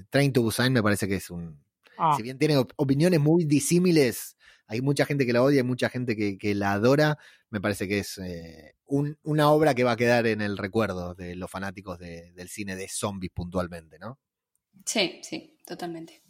[0.10, 1.64] Train to Busan, me parece que es un.
[1.98, 4.36] Ah, Si bien tiene op- opiniones muy disímiles,
[4.68, 7.18] hay mucha gente que la odia, hay mucha gente que, que la adora.
[7.50, 11.14] Me parece que es eh, un- una obra que va a quedar en el recuerdo
[11.16, 14.20] de los fanáticos de- del cine de zombies puntualmente, ¿no?
[14.86, 16.22] Sí, sí, totalmente.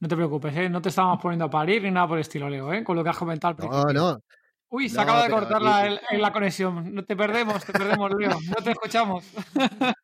[0.00, 0.68] no te preocupes, ¿eh?
[0.68, 2.84] no te estábamos poniendo a parir ni nada por el estilo, Leo, ¿eh?
[2.84, 3.92] con lo que has comentado al No, principio.
[3.94, 4.20] no,
[4.68, 6.92] Uy, se No, acaba de cortar la, el- el- la conexión.
[6.92, 8.30] No te perdemos, te perdemos, Leo.
[8.48, 9.24] No te escuchamos.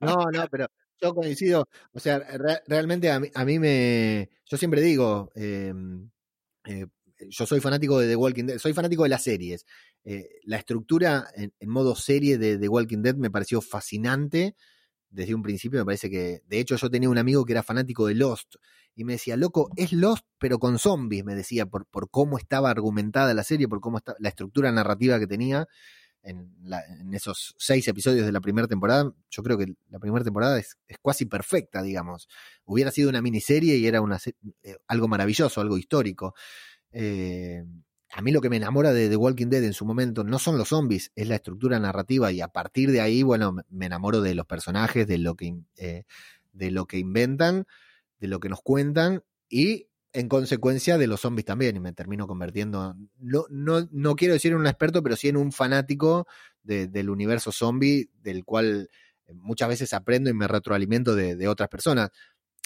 [0.00, 0.66] No, no, pero
[1.00, 1.66] yo coincido.
[1.92, 4.30] O sea, re- realmente a mí, a mí me.
[4.46, 5.30] Yo siempre digo.
[5.34, 5.72] eh,
[6.64, 6.86] eh,
[7.28, 8.58] yo soy fanático de The Walking Dead.
[8.58, 9.66] Soy fanático de las series.
[10.04, 14.56] Eh, la estructura en, en modo serie de The Walking Dead me pareció fascinante.
[15.10, 16.42] Desde un principio me parece que.
[16.46, 18.56] De hecho, yo tenía un amigo que era fanático de Lost.
[18.94, 22.70] Y me decía, loco, es Lost, pero con zombies, me decía, por, por cómo estaba
[22.70, 25.66] argumentada la serie, por cómo está, la estructura narrativa que tenía
[26.22, 30.24] en, la- en esos seis episodios de la primera temporada, yo creo que la primera
[30.24, 32.28] temporada es, es casi perfecta, digamos.
[32.64, 34.18] Hubiera sido una miniserie y era una,
[34.62, 36.34] eh, algo maravilloso, algo histórico.
[36.92, 37.64] Eh,
[38.12, 40.58] a mí lo que me enamora de The Walking Dead en su momento no son
[40.58, 44.34] los zombies, es la estructura narrativa y a partir de ahí, bueno, me- enamoro de
[44.34, 46.04] los personajes, de lo que, eh,
[46.52, 47.66] de lo que inventan,
[48.20, 52.26] de lo que nos cuentan y en consecuencia de los zombies también y me termino
[52.26, 56.26] convirtiendo, no, no, no quiero decir en un experto, pero sí en un fanático
[56.62, 58.90] de- del universo zombie del cual
[59.26, 62.10] eh, muchas veces aprendo y me retroalimento de, de otras personas.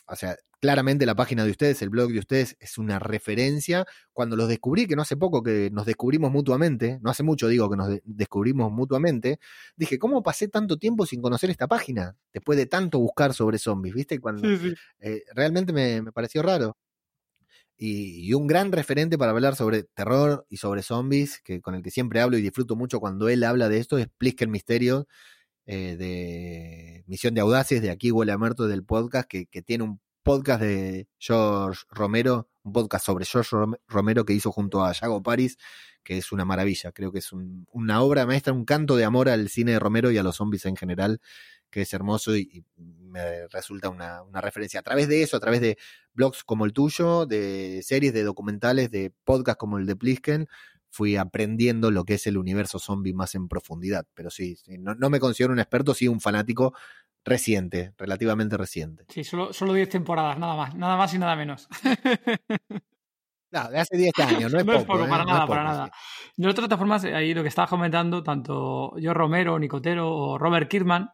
[0.06, 3.86] O sea, claramente la página de ustedes, el blog de ustedes es una referencia.
[4.12, 7.70] Cuando los descubrí, que no hace poco que nos descubrimos mutuamente, no hace mucho digo
[7.70, 9.38] que nos de- descubrimos mutuamente,
[9.76, 12.16] dije, ¿cómo pasé tanto tiempo sin conocer esta página?
[12.32, 14.18] Después de tanto buscar sobre zombies, ¿viste?
[14.20, 14.74] Cuando, Sí, sí.
[15.00, 16.76] eh, realmente me, me pareció raro.
[17.76, 21.82] Y, y un gran referente para hablar sobre terror y sobre zombies, que con el
[21.82, 25.08] que siempre hablo y disfruto mucho cuando él habla de esto, es Plisker Misterio,
[25.66, 29.84] eh, de Misión de Audaces, de Aquí Huele a Muerto, del podcast, que, que tiene
[29.84, 34.92] un podcast de George Romero, un podcast sobre George Rom- Romero que hizo junto a
[34.92, 35.58] Yago Paris,
[36.02, 36.92] que es una maravilla.
[36.92, 40.10] Creo que es un- una obra maestra, un canto de amor al cine de Romero
[40.10, 41.20] y a los zombies en general,
[41.70, 44.80] que es hermoso y, y me resulta una, una referencia.
[44.80, 45.76] A través de eso, a través de
[46.14, 50.48] blogs como el tuyo, de series, de documentales, de podcasts como el de Plisken,
[50.94, 54.06] fui aprendiendo lo que es el universo zombie más en profundidad.
[54.14, 56.72] Pero sí, sí, no, no me considero un experto, sí un fanático
[57.24, 59.04] reciente, relativamente reciente.
[59.08, 60.74] Sí, solo, solo 10 temporadas, nada más.
[60.74, 61.68] Nada más y nada menos.
[63.50, 64.78] No, de hace 10 años, no es no poco.
[64.82, 65.08] es poco, ¿eh?
[65.08, 65.90] para No es nada, poco, para nada.
[66.36, 66.42] sí.
[66.42, 71.08] De todas formas, ahí lo que estabas comentando, tanto yo Romero, Nicotero o Robert Kirkman,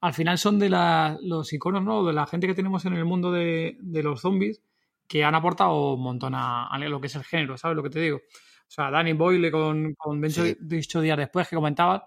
[0.00, 2.04] al final son de la- los iconos, ¿no?
[2.04, 4.62] De la gente que tenemos en el mundo de, de los zombies
[5.06, 7.90] que han aportado un montón a, a lo que es el género, ¿sabes lo que
[7.90, 8.20] te digo?
[8.68, 11.00] O sea, Danny Boyle con, con 28 Sí.
[11.00, 12.02] días después que comentabas,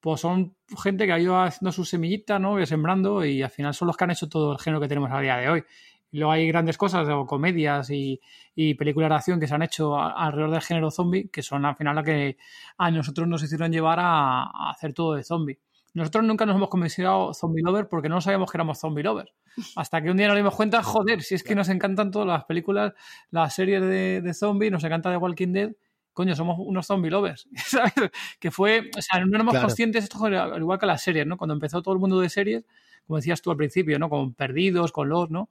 [0.00, 2.60] pues son gente que ha ido haciendo sus semillitas, ¿no?
[2.60, 5.10] Y sembrando y al final son los que han hecho todo el género que tenemos
[5.10, 5.64] a día de hoy.
[6.10, 8.20] Y luego hay grandes cosas, o comedias y,
[8.54, 11.64] y películas de acción que se han hecho a- alrededor del género zombie, que son
[11.64, 12.36] al final las que
[12.76, 15.58] a nosotros nos hicieron llevar a, a hacer todo de zombie.
[15.94, 19.32] Nosotros nunca nos hemos considerado zombie lover porque no sabíamos que éramos zombie lovers.
[19.76, 22.44] Hasta que un día nos dimos cuenta, joder, si es que nos encantan todas las
[22.44, 22.92] películas,
[23.30, 25.72] las series de, de zombie, nos encanta The Walking Dead,
[26.12, 27.48] coño, somos unos zombie lovers.
[27.66, 27.92] ¿sabes?
[28.38, 29.68] Que fue, o sea, no éramos Claro.
[29.68, 31.36] conscientes, esto al igual que las series, ¿no?
[31.36, 32.64] Cuando empezó todo el mundo de series,
[33.06, 34.08] como decías tú al principio, ¿no?
[34.08, 35.50] Con Perdidos, con Los, ¿no?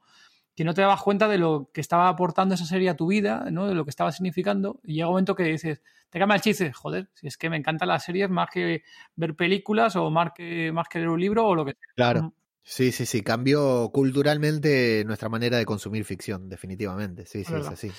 [0.55, 3.47] Que no te dabas cuenta de lo que estaba aportando esa serie a tu vida,
[3.51, 3.67] ¿no?
[3.67, 4.79] De lo que estaba significando.
[4.83, 7.57] Y llega un momento que dices, te cambia el chiste, joder, si es que me
[7.57, 8.83] encantan las series más que
[9.15, 11.93] ver películas o más que, más que leer un libro o lo que sea.
[11.95, 12.23] Claro.
[12.23, 12.33] Mm.
[12.63, 13.23] Sí, sí, sí.
[13.23, 17.25] Cambió culturalmente nuestra manera de consumir ficción, definitivamente.
[17.25, 17.91] Sí, sí, es así.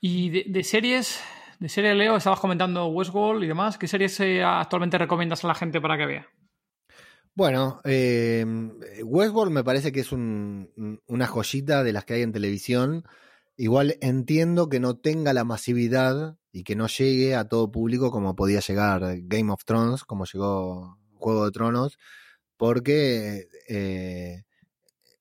[0.00, 1.20] Y de, de series,
[1.60, 3.78] de series Leo, estabas comentando Westworld y demás.
[3.78, 6.26] ¿Qué series eh, actualmente recomiendas a la gente para que vea?
[7.34, 8.44] Bueno, eh,
[9.04, 13.04] Westworld me parece que es un- una joyita de las que hay en televisión.
[13.56, 18.34] Igual entiendo que no tenga la masividad y que no llegue a todo público como
[18.34, 21.98] podía llegar Game of Thrones, como llegó Juego de Tronos,
[22.56, 24.44] porque eh,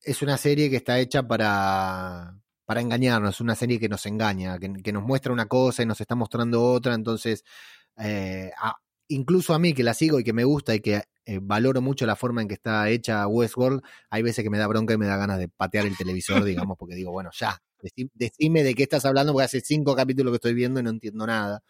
[0.03, 2.38] es una serie que está hecha para,
[2.69, 6.13] para engañarnos, una serie que nos engaña, que, nos muestra una cosa y nos está
[6.13, 7.43] mostrando otra, entonces
[7.97, 8.75] eh, a-
[9.07, 12.05] incluso a mí que la sigo y que me gusta y que eh, valoro mucho
[12.05, 15.07] la forma en que está hecha Westworld, hay veces que me da bronca y me
[15.07, 17.59] da ganas de patear el televisor, digamos, porque digo, bueno, ya,
[18.13, 21.25] decime de qué estás hablando, porque hace cinco capítulos que estoy viendo y no entiendo
[21.25, 21.63] nada.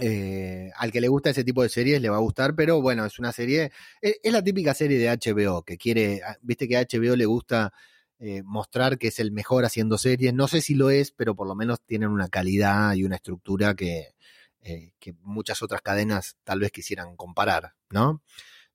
[0.00, 3.04] Eh, al que le gusta ese tipo de series le va a gustar, pero bueno,
[3.06, 3.70] es una serie,
[4.00, 7.24] es, es la típica serie de HBO que quiere, ah, viste que a HBO le
[7.26, 7.72] gusta
[8.18, 10.32] eh, mostrar que es el mejor haciendo series.
[10.32, 13.74] No sé si lo es, pero por lo menos tienen una calidad y una estructura
[13.74, 14.14] que,
[14.62, 18.22] eh, que muchas otras cadenas tal vez quisieran comparar, ¿no?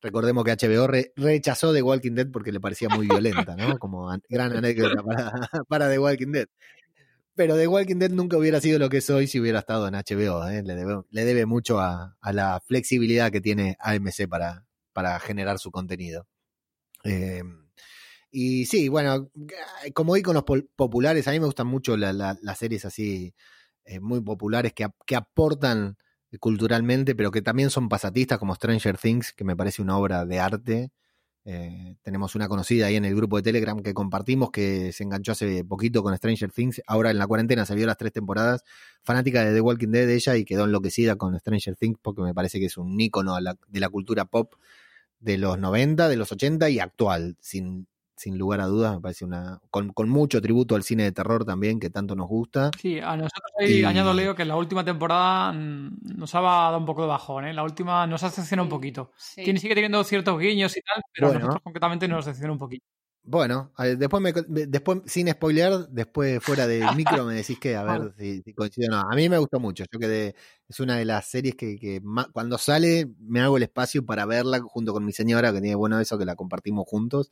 [0.02, 3.78] Recordemos que HBO rechazó The Walking Dead porque le parecía muy violenta, ¿no?
[3.78, 5.32] Como gran anécdota para,
[5.68, 6.48] para The Walking Dead.
[7.36, 9.94] Pero The Walking Dead nunca hubiera sido lo que es hoy si hubiera estado en
[9.94, 10.48] HBO.
[10.48, 10.64] ¿eh?
[10.64, 15.60] Le, debe, le, debe, mucho a, a, la flexibilidad que tiene AMC para, para generar
[15.60, 16.28] su contenido.
[17.04, 17.44] Eh,
[18.32, 19.30] y sí, bueno,
[19.94, 20.44] como los
[20.76, 23.34] populares, a mí me gustan mucho la, la, las series así
[23.84, 25.98] eh, muy populares que, que aportan
[26.40, 30.40] culturalmente, pero que también son pasatistas, como Stranger Things, que me parece una obra de
[30.40, 30.92] arte.
[31.44, 35.34] Eh, tenemos una conocida ahí en el grupo de Telegram que compartimos que se enganchó
[35.34, 36.82] hace poquito con Stranger Things.
[36.88, 38.64] Ahora en la cuarentena se vio las tres temporadas.
[39.04, 42.34] Fanática de The Walking Dead de ella y quedó enloquecida con Stranger Things porque me
[42.34, 44.54] parece que es un ícono de la cultura pop
[45.20, 47.88] de los 90, de los 80 y actual, sin,
[48.22, 49.60] sin lugar a dudas, me parece una.
[49.72, 52.70] Con, mucho tributo al cine de terror también, que tanto nos gusta.
[52.80, 56.86] Sí, a nosotros ahí añado Leo que la última temporada mm, nos ha dado un
[56.86, 57.54] poco de bajón, ¿eh?
[57.54, 59.12] La última nos ha decepcionado un poquito.
[59.36, 62.86] Tiene, sigue teniendo ciertos guiños y tal, pero nosotros concretamente nos decepciona un poquito.
[63.24, 64.34] Bueno, después, me,
[64.68, 68.92] después sin spoiler, después fuera del micro me decís que, a ver si, coincido o
[68.92, 69.12] no.
[69.12, 69.84] A mí me gustó mucho.
[69.92, 70.36] Yo quedé,
[70.68, 72.02] es una de las series que, que
[72.34, 76.00] cuando sale me hago el espacio para verla junto con mi señora, que tiene bueno
[76.00, 77.32] eso que la compartimos juntos.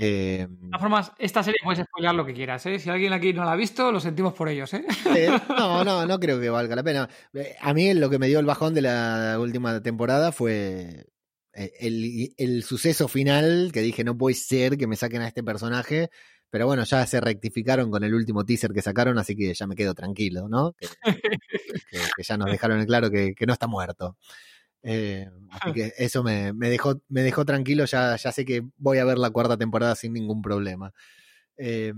[0.00, 2.78] Eh, de todas formas, esta serie puedes spoiler lo que quieras, ¿eh?
[2.78, 4.84] Si alguien aquí no la ha visto, lo sentimos por ellos, ¿eh?
[5.48, 7.08] no, no, no creo que valga la pena.
[7.34, 11.06] Eh, a mí lo que me dio el bajón de la última temporada fue
[11.52, 16.10] el, el, suceso final, que dije, no puede ser que me saquen a este personaje,
[16.48, 19.74] pero bueno, ya se rectificaron con el último teaser que sacaron, así que ya me
[19.74, 20.74] quedo tranquilo, ¿no?
[20.74, 20.86] Que,
[22.22, 24.16] ya nos dejaron en claro que, que no está muerto.
[24.82, 29.04] Eh, así que eso me, dejó, me dejó tranquilo, ya, ya sé que voy a
[29.04, 30.92] ver la cuarta temporada sin ningún problema.
[31.56, 31.92] Eh,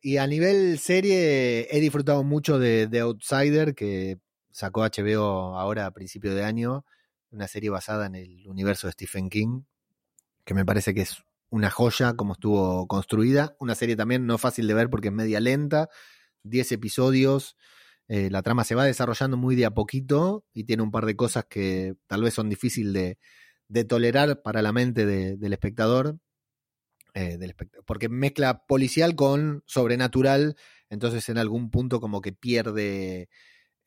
[0.00, 4.18] y a nivel serie, he disfrutado mucho de The Outsider, que
[4.50, 6.84] sacó HBO ahora a principio de año,
[7.30, 9.62] una serie basada en el universo de Stephen King,
[10.44, 13.56] que me parece que es una joya como estuvo construida.
[13.58, 15.88] Una serie también no fácil de ver porque es media lenta,
[16.44, 17.56] 10 episodios.
[18.08, 21.14] Eh, la trama se va desarrollando muy de a poquito y tiene un par de
[21.14, 23.18] cosas que tal vez son difíciles
[23.68, 26.18] de, tolerar para la mente del, espectador,
[27.12, 27.54] eh, del
[27.86, 30.56] porque mezcla policial con sobrenatural,
[30.88, 33.28] entonces en algún punto como que pierde,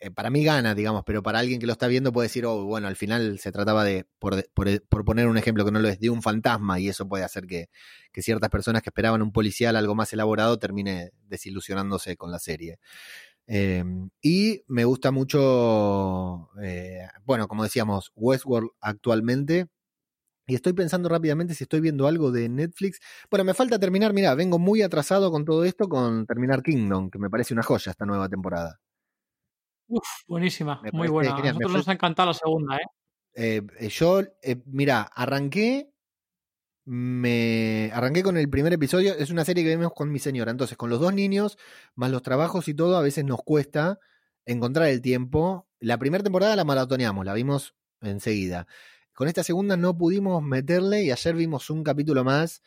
[0.04, 2.66] eh, para mí gana, digamos, pero para alguien que lo está viendo puede decir, oh,
[2.66, 6.00] bueno, al final se trataba de, por, por, poner un ejemplo que no lo es,
[6.00, 7.70] de un fantasma y eso puede hacer que,
[8.12, 12.80] que ciertas personas que esperaban un policial algo más elaborado termine desilusionándose con la serie.
[13.54, 19.68] Em, y me gusta mucho, eh, bueno, como decíamos, Westworld actualmente.
[20.48, 23.02] Y estoy pensando rápidamente si estoy viendo algo de Netflix.
[23.30, 27.20] Bueno, me falta terminar, mira, vengo muy atrasado con todo esto, con terminar Kingdom, que
[27.20, 28.80] me parece una joya esta nueva temporada.
[29.90, 31.36] Uf, buenísima, muy buena.
[31.36, 32.86] A nosotros nos ha encantado la segunda, ¿eh?
[33.36, 34.22] eh, eh yo,
[34.66, 35.91] mira, arranqué
[36.94, 39.16] me arranqué con el primer episodio.
[39.16, 40.52] Es una serie que vemos con mi señora.
[40.52, 41.58] Entonces, con los dos niños,
[41.96, 43.98] más los trabajos y todo, a veces nos cuesta
[44.46, 45.70] encontrar el tiempo.
[45.80, 48.68] La primera temporada la maratoneamos, la vimos enseguida.
[49.14, 52.62] Con esta segunda no pudimos meterle y ayer vimos un capítulo más.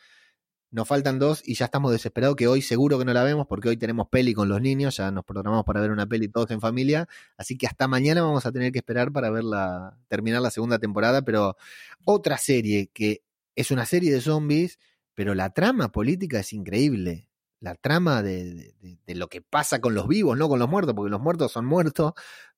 [0.71, 3.69] Nos faltan dos y ya estamos desesperados que hoy seguro que no la vemos porque
[3.69, 6.59] hoy tenemos peli con los niños, ya nos programamos para ver una peli todos en
[6.59, 7.07] familia,
[7.37, 11.21] así que hasta mañana vamos a tener que esperar para verla, terminar la segunda temporada,
[11.21, 11.55] pero
[12.03, 13.21] otra serie que
[13.55, 14.79] es una serie de zombies,
[15.13, 17.29] pero la trama política es increíble.
[17.59, 18.75] La trama de,
[19.07, 22.13] lo que pasa con los vivos, no con los muertos, porque los muertos son muertos,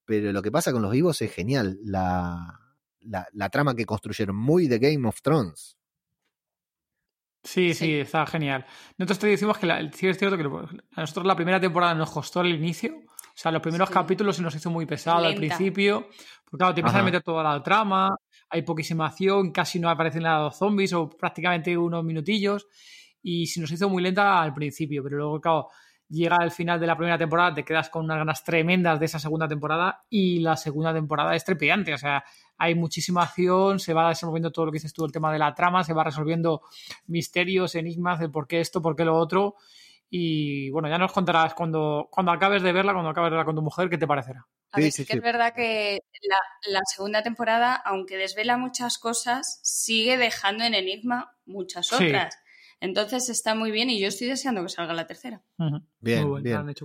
[0.05, 1.77] pero lo que pasa con los vivos es genial.
[1.83, 2.59] La,
[2.99, 5.77] la, trama que construyeron, muy de Game of Thrones.
[7.43, 8.65] Sí, sí, está genial.
[8.97, 12.41] Nosotros te decimos que sí es cierto que a nosotros la primera temporada nos costó
[12.41, 12.97] el inicio.
[12.97, 16.09] O sea, los primeros capítulos se nos hizo muy pesado al principio.
[16.43, 18.17] Porque claro, te empiezan a meter toda la trama,
[18.49, 22.67] hay poquísima acción, casi no aparecen nada los zombies o prácticamente unos minutillos
[23.21, 25.67] y se nos hizo muy lenta al principio, pero luego, claro,
[26.09, 29.19] llega al final de la primera temporada, te quedas con unas ganas tremendas de esa
[29.19, 32.23] segunda temporada y la segunda temporada es trepidante, o sea,
[32.57, 35.53] hay muchísima acción, se va resolviendo todo lo que dices tú, el tema de la
[35.53, 36.61] trama, se va resolviendo
[37.07, 39.55] misterios, enigmas, el por qué esto, por qué lo otro
[40.09, 43.55] y bueno, ya nos contarás cuando, cuando acabes de verla, cuando acabes de verla con
[43.55, 44.47] tu mujer, qué te parecerá.
[44.71, 45.99] A ver, sí, que es verdad que
[46.67, 52.37] la, segunda temporada, aunque desvela muchas cosas, sigue dejando en enigma muchas otras.
[52.79, 55.41] Entonces está muy bien y yo estoy deseando que salga la tercera.
[55.99, 56.75] Bien, bien.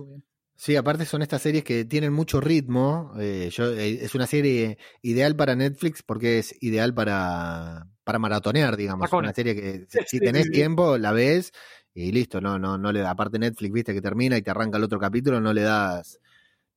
[0.55, 3.11] Sí, aparte son estas series que tienen mucho ritmo.
[3.19, 9.11] Eh, eh, es una serie ideal para Netflix porque es ideal para, para maratonear, digamos.
[9.11, 11.51] Una serie que si, tenés tiempo la ves
[11.93, 14.83] y listo, no, no, no le aparte Netflix, viste que termina y te arranca el
[14.83, 16.19] otro capítulo, no le das,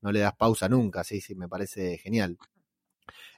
[0.07, 2.39] no le das pausa nunca, sí, sí, me parece genial.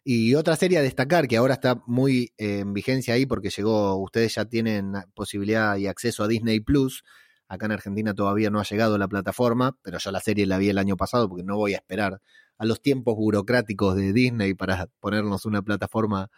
[0.04, 4.34] Y otra serie a destacar que ahora está muy en vigencia ahí porque llegó, ustedes
[4.34, 7.04] ya tienen posibilidad y acceso a Disney Plus.
[7.48, 10.68] Acá en Argentina todavía no ha llegado la plataforma, pero yo la serie la vi
[10.68, 12.20] el año pasado porque no voy a esperar
[12.58, 16.30] a los tiempos burocráticos de Disney para ponernos una plataforma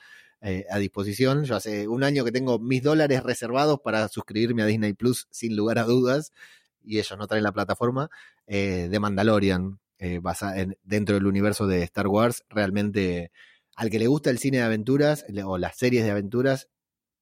[0.43, 1.43] eh, a disposición.
[1.43, 5.57] Yo hace un año que tengo mis dólares reservados para suscribirme a Disney Plus sin
[5.57, 6.33] lugar a dudas
[6.85, 8.11] y ellos no traen la plataforma
[8.47, 10.20] eh, de Mandalorian eh,
[10.57, 12.44] en, dentro del universo de Star Wars.
[12.48, 13.30] Realmente
[13.76, 16.68] al que le gusta el cine de aventuras o las series de aventuras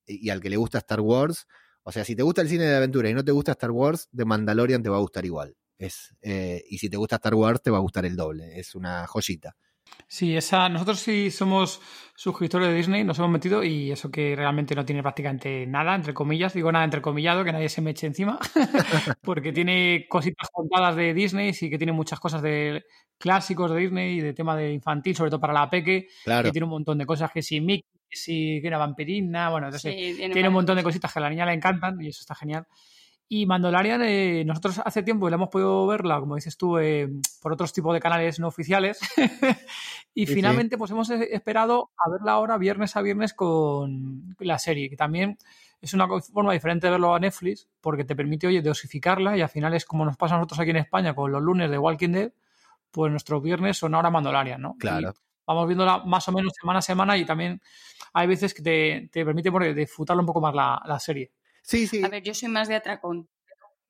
[0.07, 1.47] y al que le gusta Star Wars,
[1.83, 4.09] o sea, si te gusta el cine de aventuras y no te gusta Star Wars,
[4.13, 5.57] de Mandalorian te va a gustar igual.
[5.79, 8.59] Es, eh, y si te gusta Star Wars, te va a gustar el doble.
[8.59, 9.57] Es una joyita.
[10.07, 11.83] Sí, esa, nosotros sí somos
[12.17, 16.15] suscriptores de Disney, nos hemos metido y eso que realmente no tiene prácticamente nada, entre
[16.15, 18.39] comillas, digo nada entre comillado, que nadie se me eche encima,
[19.23, 22.87] porque tiene cositas contadas de Disney, sí que tiene muchas cosas de
[23.19, 26.49] clásicos de Disney y de tema de infantil, sobre todo para la peque, claro.
[26.49, 29.67] que tiene un montón de cosas que si Mickey, que si que era vampirina, bueno,
[29.67, 32.35] entonces tiene, un montón de cositas que a la niña le encantan y eso está
[32.35, 32.67] genial.
[33.31, 37.11] Y Mandalorian, eh, nosotros hace tiempo le hemos podido verla, como dices tú, eh,
[37.43, 39.01] por otros tipos de canales no oficiales.
[40.15, 44.97] y finalmente, pues hemos esperado a verla ahora viernes a viernes con la serie, que
[44.97, 45.37] también
[45.83, 49.51] es una forma diferente de verlo a Netflix, porque te permite, oye, dosificarla y al
[49.51, 52.13] final es como nos pasa a nosotros aquí en España con los lunes de Walking
[52.13, 52.33] Dead,
[52.91, 54.77] pues nuestros viernes son ahora Mandalorian, ¿no?
[54.79, 55.13] Claro.
[55.47, 57.61] vamos viéndola más o menos semana a semana y también
[58.15, 61.31] hay veces que te, te permite bueno, disfrutarlo un poco más la, la serie.
[61.63, 62.03] Sí, sí.
[62.03, 63.29] A ver, yo soy más de atracón.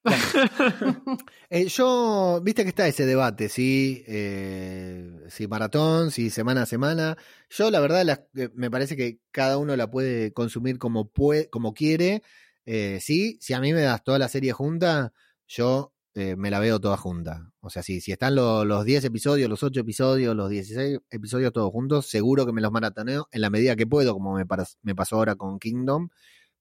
[1.50, 4.04] eh, yo, viste que está ese debate, ¿sí?
[4.06, 7.16] Eh, si maratón, si semana a semana.
[7.50, 11.74] Yo, la verdad, la, me parece que cada uno la puede consumir como, puede, como
[11.74, 12.22] quiere.
[12.66, 15.12] Eh, sí, si a mí me das toda la serie junta,
[15.46, 17.52] yo eh, me la veo toda junta.
[17.60, 21.52] O sea, si, si están lo, los 10 episodios, los 8 episodios, los 16 episodios
[21.52, 24.44] todos juntos, seguro que me los maratoneo en la medida que puedo, como me,
[24.82, 26.08] me pasó ahora con Kingdom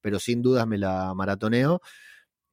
[0.02, 1.82] pero sin dudas me la maratoneo.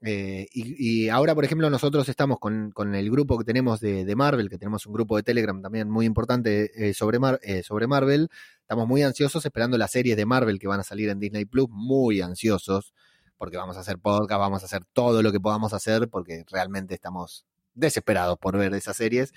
[0.07, 4.17] Eh, y, ahora, por ejemplo, nosotros estamos con, con el grupo que tenemos de, de,
[4.17, 8.29] Marvel, que tenemos un grupo de Telegram también muy importante eh, sobre, eh, sobre Marvel.
[8.61, 11.69] Estamos muy ansiosos esperando las series de Marvel que van a salir en Disney Plus,
[11.71, 12.93] muy ansiosos,
[13.39, 16.95] porque vamos a hacer podcast, vamos a hacer todo lo que podamos hacer, porque realmente
[16.95, 19.33] estamos desesperados por ver esas series.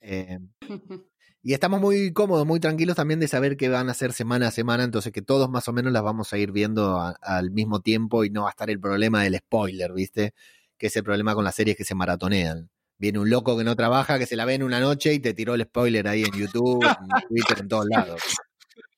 [1.48, 4.50] Y estamos muy cómodos, muy tranquilos también de saber que van a ser semana a
[4.50, 8.22] semana, entonces que todos más o menos las vamos a ir viendo al mismo tiempo
[8.22, 10.34] y no va a estar el problema del spoiler, ¿viste?
[10.76, 12.68] Que es el problema con las series que se maratonean.
[12.98, 15.32] Viene un loco que no trabaja, que se la ve en una noche y te
[15.32, 18.20] tiró el spoiler ahí en YouTube, en Twitter, en todos lados.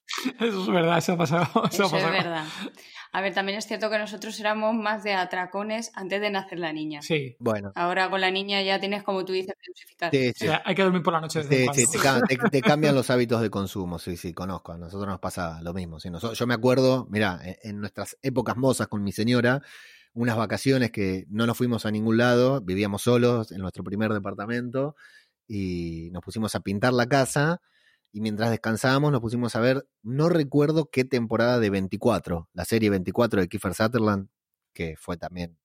[0.40, 1.46] Eso es verdad, eso ha pasado.
[1.70, 2.44] Eso, eso es verdad.
[3.12, 6.72] A ver, también es cierto que nosotros éramos más de atracones antes de nacer la
[6.72, 7.02] niña.
[7.02, 7.36] Sí.
[7.40, 7.72] Bueno.
[7.74, 10.10] Ahora con la niña ya tienes, como tú dices, dosificar.
[10.12, 10.44] Sí, sí.
[10.44, 11.42] O sea, hay que dormir por la noche.
[11.42, 11.98] Sí, sí, te,
[12.38, 14.72] te, te, cambian los hábitos de consumo, sí, sí, conozco.
[14.72, 15.98] A nosotros nos pasa lo mismo.
[15.98, 19.60] Sí, nosotros, yo me acuerdo, mira, en nuestras épocas mozas con mi señora,
[20.14, 24.94] unas vacaciones que no nos fuimos a ningún lado, vivíamos solos en nuestro primer departamento
[25.48, 27.60] y nos pusimos a pintar la casa
[28.12, 32.90] y mientras descansábamos nos pusimos a ver, no recuerdo qué temporada de 24, la serie
[32.90, 34.28] 24 de Kiefer Sutherland,
[34.72, 35.58] que fue también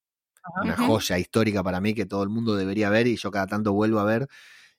[0.62, 3.74] una joya histórica para mí que todo el mundo debería ver y yo cada tanto
[3.74, 4.28] vuelvo a ver.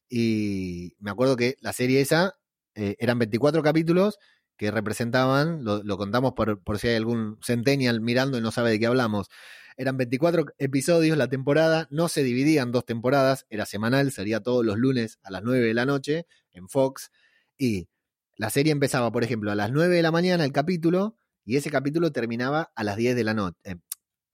[0.09, 2.35] Y me acuerdo que la serie esa
[2.75, 4.19] eh, eran 24 capítulos
[4.57, 8.71] que representaban, lo, lo contamos por, por, si hay algún centennial mirando y no sabe
[8.71, 9.29] de qué hablamos,
[9.77, 14.79] eran 24 episodios la temporada, no se dividían dos temporadas, era semanal, sería todos los
[14.79, 17.11] lunes a las 9 de la noche en Fox
[17.59, 17.89] y
[18.37, 21.71] la serie empezaba, por ejemplo, a las 9 de la mañana el capítulo y ese
[21.71, 23.57] capítulo terminaba a las 10 de la noche.
[23.65, 23.77] Eh,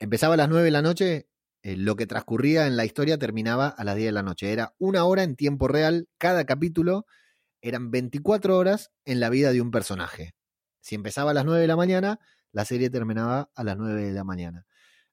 [0.00, 1.28] empezaba a las 9 de la noche,
[1.62, 4.52] eh, lo que transcurría en la historia terminaba a las 10 de la noche.
[4.52, 7.06] Era una hora en tiempo real, cada capítulo
[7.60, 10.34] eran 24 horas en la vida de un personaje.
[10.80, 12.18] Si empezaba a las 9 de la mañana,
[12.50, 14.66] la serie terminaba a las 9 de la mañana.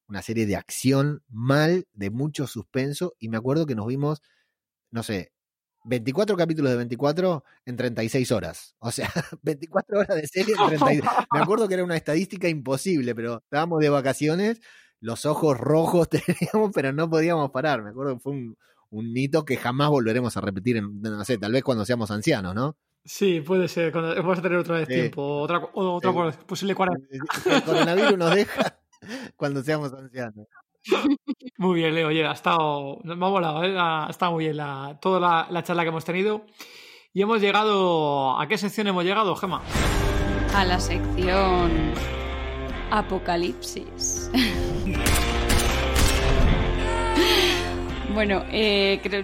[0.08, 4.24] Una serie de acción mal, de mucho suspenso, y me acuerdo que nos vimos,
[4.90, 5.32] no sé,
[5.86, 8.76] 24 capítulos de 24 en 36 horas.
[8.80, 9.10] O sea,
[9.42, 11.02] 24 horas de serie en 36.
[11.34, 14.62] Me acuerdo que era una estadística imposible, pero estábamos de vacaciones,
[15.00, 17.82] los ojos rojos teníamos, pero no podíamos parar.
[17.84, 18.58] Me acuerdo que fue un,
[18.90, 22.56] un hito que jamás volveremos a repetir, en, no sé, tal vez cuando seamos ancianos,
[22.56, 22.78] ¿no?
[23.06, 23.92] Sí, puede ser.
[23.92, 24.94] Cuando, vamos a tener otra vez sí.
[24.94, 26.38] tiempo, otra, otra sí.
[26.46, 27.24] posible cuarentena.
[27.46, 28.80] El coronavirus nos deja
[29.36, 30.48] cuando seamos ancianos.
[31.58, 32.08] Muy bien, Leo.
[32.08, 33.00] Oye, ha estado.
[33.04, 33.76] Me ha volado, ¿eh?
[33.78, 36.46] ha estado muy bien la, toda la, la, charla que hemos tenido.
[37.14, 38.40] Y hemos llegado.
[38.40, 39.62] ¿A qué sección hemos llegado, Gema?
[40.54, 41.94] A la sección.
[42.92, 44.32] Apocalipsis.
[48.20, 49.24] Bueno, eh, creo-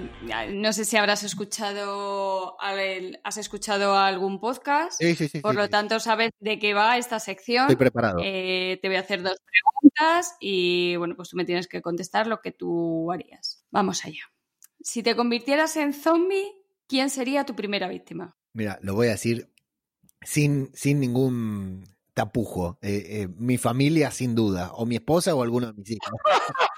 [0.54, 5.42] no sé si habrás escuchado, al- has escuchado algún podcast, Sí, sí, sí.
[5.42, 5.70] por sí, lo sí.
[5.70, 7.64] tanto sabes de qué va esta sección.
[7.64, 8.20] Estoy preparado.
[8.24, 12.26] Eh, te voy a hacer dos preguntas y bueno, pues tú me tienes que contestar
[12.28, 13.66] lo que tú harías.
[13.70, 14.22] Vamos allá.
[14.80, 16.54] Si te convirtieras en zombie,
[16.88, 18.38] ¿quién sería tu primera víctima?
[18.54, 19.52] Mira, lo voy a decir
[20.22, 21.84] sin, sin ningún
[22.14, 22.78] tapujo.
[22.82, 24.72] Eh, eh, mi familia, sin duda.
[24.74, 26.12] O mi esposa o alguno de mis hijos.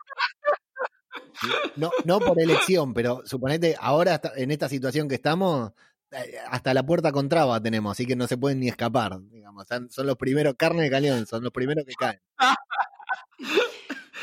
[1.76, 5.72] No, no por elección, pero suponete, ahora en esta situación que estamos,
[6.12, 9.20] eh, hasta la puerta con traba tenemos, así que no se pueden ni escapar.
[9.30, 12.20] Digamos, son los primeros, carne de cañón, son los primeros que caen.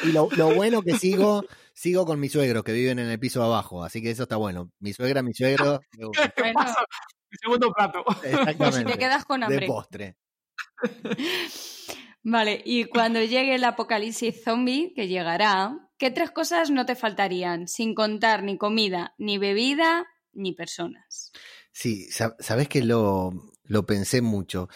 [0.02, 3.42] Y lo, lo bueno que sigo, sigo con mis suegros que viven en el piso
[3.42, 4.70] abajo, así que eso está bueno.
[4.80, 6.28] Mi suegra, mi suegro, me gusta.
[6.30, 6.74] ¿Qué Bueno.
[7.40, 8.04] segundo plato.
[8.22, 8.92] Exactamente.
[8.92, 9.66] te quedas con de hambre.
[9.66, 10.16] postre.
[12.26, 17.68] Vale, y cuando llegue el apocalipsis zombie, que llegará, ¿qué tres cosas no te faltarían?
[17.68, 21.32] Sin contar ni comida, ni bebida, ni personas.
[21.72, 23.30] Sí, sab- sabes que lo,
[23.64, 24.68] lo pensé mucho.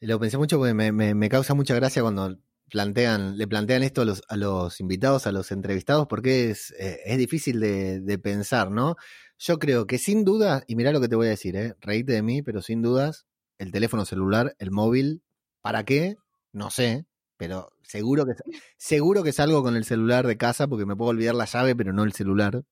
[0.00, 2.38] Lo pensé mucho porque me, me- me causa mucha gracia cuando
[2.70, 7.00] plantean, le plantean esto a los, a los invitados, a los entrevistados, porque es, eh,
[7.06, 8.96] es difícil de, de pensar, ¿no?
[9.38, 11.74] Yo creo que sin duda, y mirá lo que te voy a decir, ¿eh?
[11.80, 13.26] reíte de mí, pero sin dudas,
[13.58, 15.22] el teléfono celular, el móvil,
[15.60, 16.16] ¿para qué?
[16.54, 17.04] No sé,
[17.36, 18.32] pero seguro que,
[18.78, 21.92] seguro que salgo con el celular de casa porque me puedo olvidar la llave, pero
[21.92, 22.62] no el celular.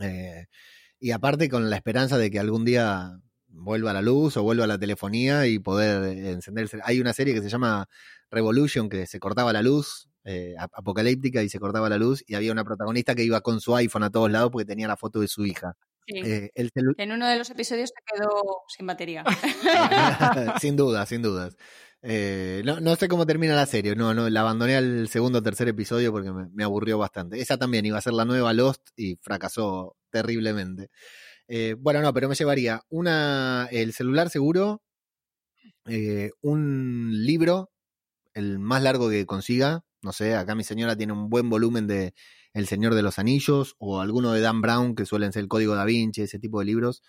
[0.00, 0.46] Eh,
[0.98, 3.18] y aparte con la esperanza de que algún día
[3.48, 6.80] vuelva la luz o vuelva la telefonía y poder eh, encenderse.
[6.84, 7.88] Hay una serie que se llama
[8.30, 12.34] Revolution que se cortaba la luz, eh, ap- apocalíptica y se cortaba la luz y
[12.34, 15.20] había una protagonista que iba con su iPhone a todos lados porque tenía la foto
[15.20, 15.76] de su hija.
[16.06, 16.18] Sí.
[16.24, 19.24] Eh, el celu- En uno de los episodios se quedó sin batería.
[20.60, 21.56] sin duda, sin dudas.
[22.06, 25.42] Eh, no, no sé cómo termina la serie, no, no, la abandoné al segundo o
[25.42, 27.40] tercer episodio porque me, aburrió bastante.
[27.40, 30.90] Esa también iba a ser la nueva Lost y fracasó terriblemente.
[31.48, 34.82] Eh, bueno, no, pero me llevaría una, el celular seguro,
[35.86, 37.70] eh, un libro,
[38.34, 39.84] el más largo que consiga.
[40.02, 42.14] No sé, acá mi señora tiene un buen volumen de
[42.52, 45.74] El Señor de los Anillos o alguno de Dan Brown, que suelen ser el Código
[45.74, 47.02] da Vinci, ese tipo de libros,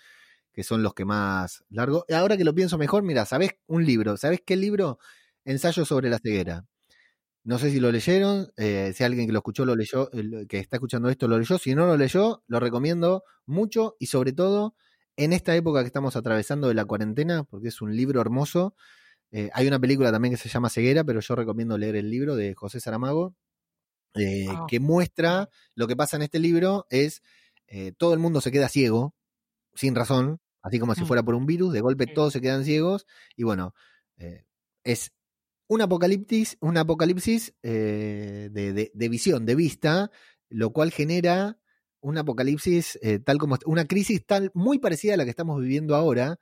[0.56, 2.06] que son los que más largo.
[2.12, 4.18] Ahora que lo pienso mejor, mira, ¿sabés un libro?
[4.18, 5.00] ¿Sabés qué libro?
[5.44, 6.66] Ensayo sobre la ceguera.
[7.44, 10.60] No sé si lo leyeron, eh, si alguien que lo escuchó lo leyó, el que
[10.60, 11.58] está escuchando esto lo leyó.
[11.60, 14.76] Si no lo leyó, lo recomiendo mucho y sobre todo
[15.18, 18.76] en esta época que estamos atravesando de la cuarentena, porque es un libro hermoso.
[19.32, 22.36] Eh, hay una película también que se llama Ceguera, pero yo recomiendo leer el libro
[22.36, 23.36] de José Saramago,
[24.16, 24.66] eh, Ah.
[24.70, 27.22] que muestra lo que pasa en este libro es
[27.98, 29.14] todo el mundo se queda ciego,
[29.76, 33.06] sin razón, así como si fuera por un virus, de golpe todos se quedan ciegos,
[33.36, 33.74] y bueno,
[34.18, 34.46] eh,
[34.84, 35.12] es
[35.68, 40.12] un apocalipsis, un apocalipsis eh, de, de- de visión, de vista,
[40.50, 41.58] lo cual genera
[42.02, 45.96] un apocalipsis eh, tal como una crisis tal muy parecida a la que estamos viviendo
[45.96, 46.38] ahora.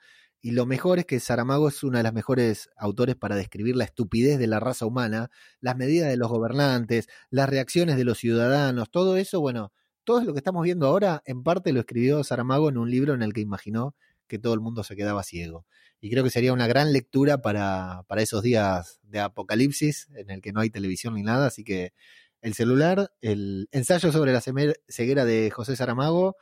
[0.45, 3.85] Y lo mejor es que Saramago es una de las mejores autores para describir la
[3.85, 5.29] estupidez de la raza humana,
[5.61, 9.71] las medidas de los gobernantes, las reacciones de los ciudadanos, todo eso, bueno,
[10.03, 13.21] todo lo que estamos viendo ahora, en parte lo escribió Saramago en un libro en
[13.23, 13.95] el que imaginó
[14.27, 15.65] que todo el mundo se quedaba ciego.
[15.99, 20.41] Y creo que sería una gran lectura para, para esos días de apocalipsis en el
[20.41, 21.47] que no hay televisión ni nada.
[21.47, 21.93] Así que
[22.41, 26.35] el celular, el ensayo sobre la ceguera de José Saramago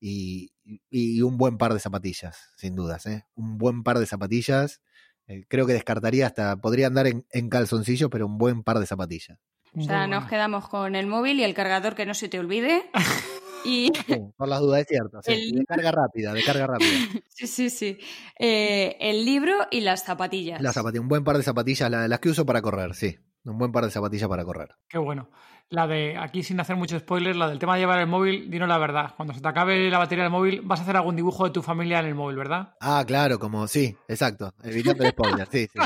[0.00, 0.52] y,
[0.88, 3.06] y un buen par de zapatillas, sin dudas.
[3.06, 3.24] ¿eh?
[3.34, 4.80] Un buen par de zapatillas.
[5.26, 8.86] Eh, creo que descartaría hasta, podría andar en, en calzoncillos, pero un buen par de
[8.86, 9.38] zapatillas.
[9.76, 12.38] O sea, Muy nos quedamos con el móvil y el cargador que no se te
[12.38, 12.88] olvide.
[13.64, 15.20] Y Sí, por las dudas, es cierto.
[15.22, 15.32] sí.
[15.32, 16.88] El- De carga rápida, de carga rápida.
[17.28, 17.98] sí, sí, sí.
[18.38, 20.60] Eh, el libro y las zapatillas.
[20.60, 23.18] Las zapatillas, un buen par de zapatillas, la- las que uso para correr, sí.
[23.44, 24.70] Un buen par de zapatillas para correr.
[24.88, 25.30] Qué bueno.
[25.70, 28.68] La de, aquí sin hacer mucho spoiler, la del tema de llevar el móvil, dinos
[28.68, 29.12] la verdad.
[29.16, 31.62] Cuando se te acabe la batería del móvil, vas a hacer algún dibujo de tu
[31.62, 32.74] familia en el móvil, ¿verdad?
[32.80, 34.54] Ah, claro, como, sí, exacto.
[34.62, 35.78] Evitando el spoiler, sí, sí.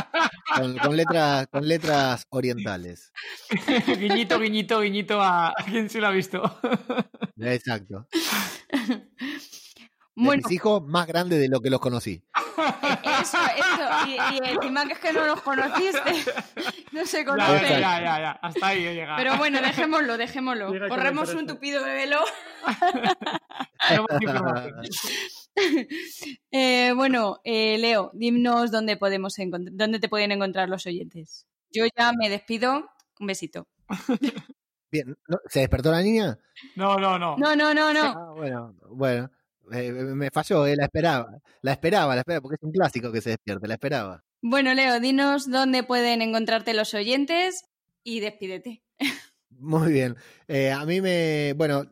[0.54, 3.12] Con, con letras, con letras orientales.
[3.98, 6.42] guiñito, guiñito, guiñito a, a quien sí lo ha visto.
[7.40, 8.06] Exacto.
[10.14, 12.22] De Bueno, mis hijos más grandes de lo que los conocí.
[13.20, 14.06] Eso, eso.
[14.06, 16.00] Y, y encima que es que no los conociste.
[16.92, 17.62] No se ya, conocen.
[17.62, 18.30] ya, ya, ya, ya.
[18.42, 19.16] Hasta ahí he llegado.
[19.16, 20.70] Pero bueno, dejémoslo, dejémoslo.
[20.70, 22.18] Llega Corremos un tupido velo.
[23.88, 24.82] Tenemos información.
[26.50, 31.46] Eh, bueno, eh, Leo, dinos dónde podemos dónde te pueden encontrar los oyentes.
[31.70, 32.90] Yo ya me despido.
[33.18, 33.66] Un besito.
[34.90, 35.16] Bien.
[35.48, 36.38] ¿se despertó la niña?
[36.76, 37.36] No, no, no.
[37.38, 38.04] No, no, no, no.
[38.04, 39.30] Ah, bueno, bueno.
[39.73, 41.39] Eh, me falló, eh, la esperaba.
[41.62, 44.24] La esperaba, la esperaba, porque es un clásico que se despierte, la esperaba.
[44.40, 47.65] Bueno, Leo, dinos dónde pueden encontrarte los oyentes
[48.03, 48.82] y despídete.
[49.51, 50.16] Muy bien.
[50.49, 51.55] Eh, a mí me.
[51.57, 51.85] Bueno,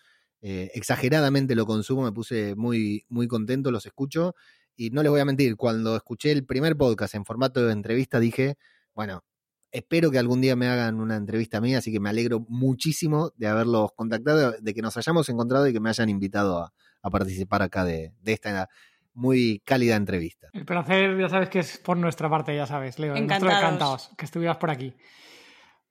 [0.43, 4.36] eh, exageradamente lo consumo, me puse muy, muy contento, los escucho.
[4.77, 8.20] Y no les voy a mentir, cuando escuché el primer podcast en formato de entrevista
[8.20, 8.57] dije,
[8.94, 9.24] bueno,
[9.73, 13.47] espero que algún día me hagan una entrevista mía, así que me alegro muchísimo de
[13.47, 16.73] haberlos contactado, de que nos hayamos encontrado y que me hayan invitado a,
[17.11, 18.69] participar acá de, esta
[19.15, 20.48] muy cálida entrevista.
[20.53, 23.15] El placer, ya sabes que es por nuestra parte, ya sabes, Leo.
[23.15, 23.57] Encantados.
[23.57, 24.93] encantados que estuvieras por aquí.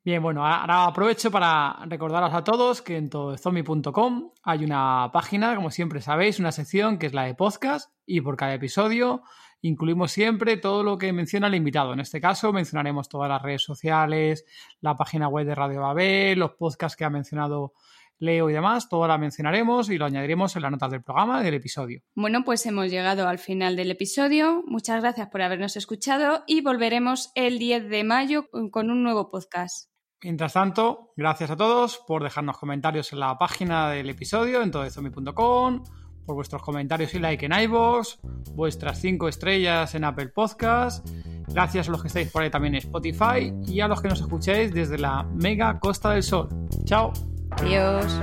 [0.06, 5.72] Bien, bueno, ahora aprovecho para recordaros a todos que en todozombie.com hay una página, como
[5.72, 9.24] siempre sabéis, una sección que es la de podcast y por cada episodio
[9.62, 11.94] incluimos siempre todo lo que menciona el invitado.
[11.94, 14.46] En este caso mencionaremos todas las redes sociales,
[14.80, 17.74] la página web de Radio Babel, los podcasts que ha mencionado
[18.20, 21.56] Leo y demás, todo la mencionaremos y lo añadiremos en las notas del programa del
[21.56, 22.04] episodio.
[22.14, 24.64] Bueno, pues hemos llegado al final del episodio.
[24.68, 29.95] Muchas gracias por habernos escuchado y volveremos el 10 de mayo con un nuevo podcast.
[30.24, 35.84] Mientras tanto, gracias a todos por dejarnos comentarios en la página del episodio en todoezombie.com,
[36.26, 38.18] por vuestros comentarios y like en iVoox,
[38.54, 41.08] vuestras 5 estrellas en Apple Podcast.
[41.48, 44.20] Gracias a los que estáis por ahí también en Spotify y a los que nos
[44.20, 46.50] escuchéis desde la mega Costa del Sol.
[46.86, 47.14] ¡Chao!
[47.52, 48.20] Adiós.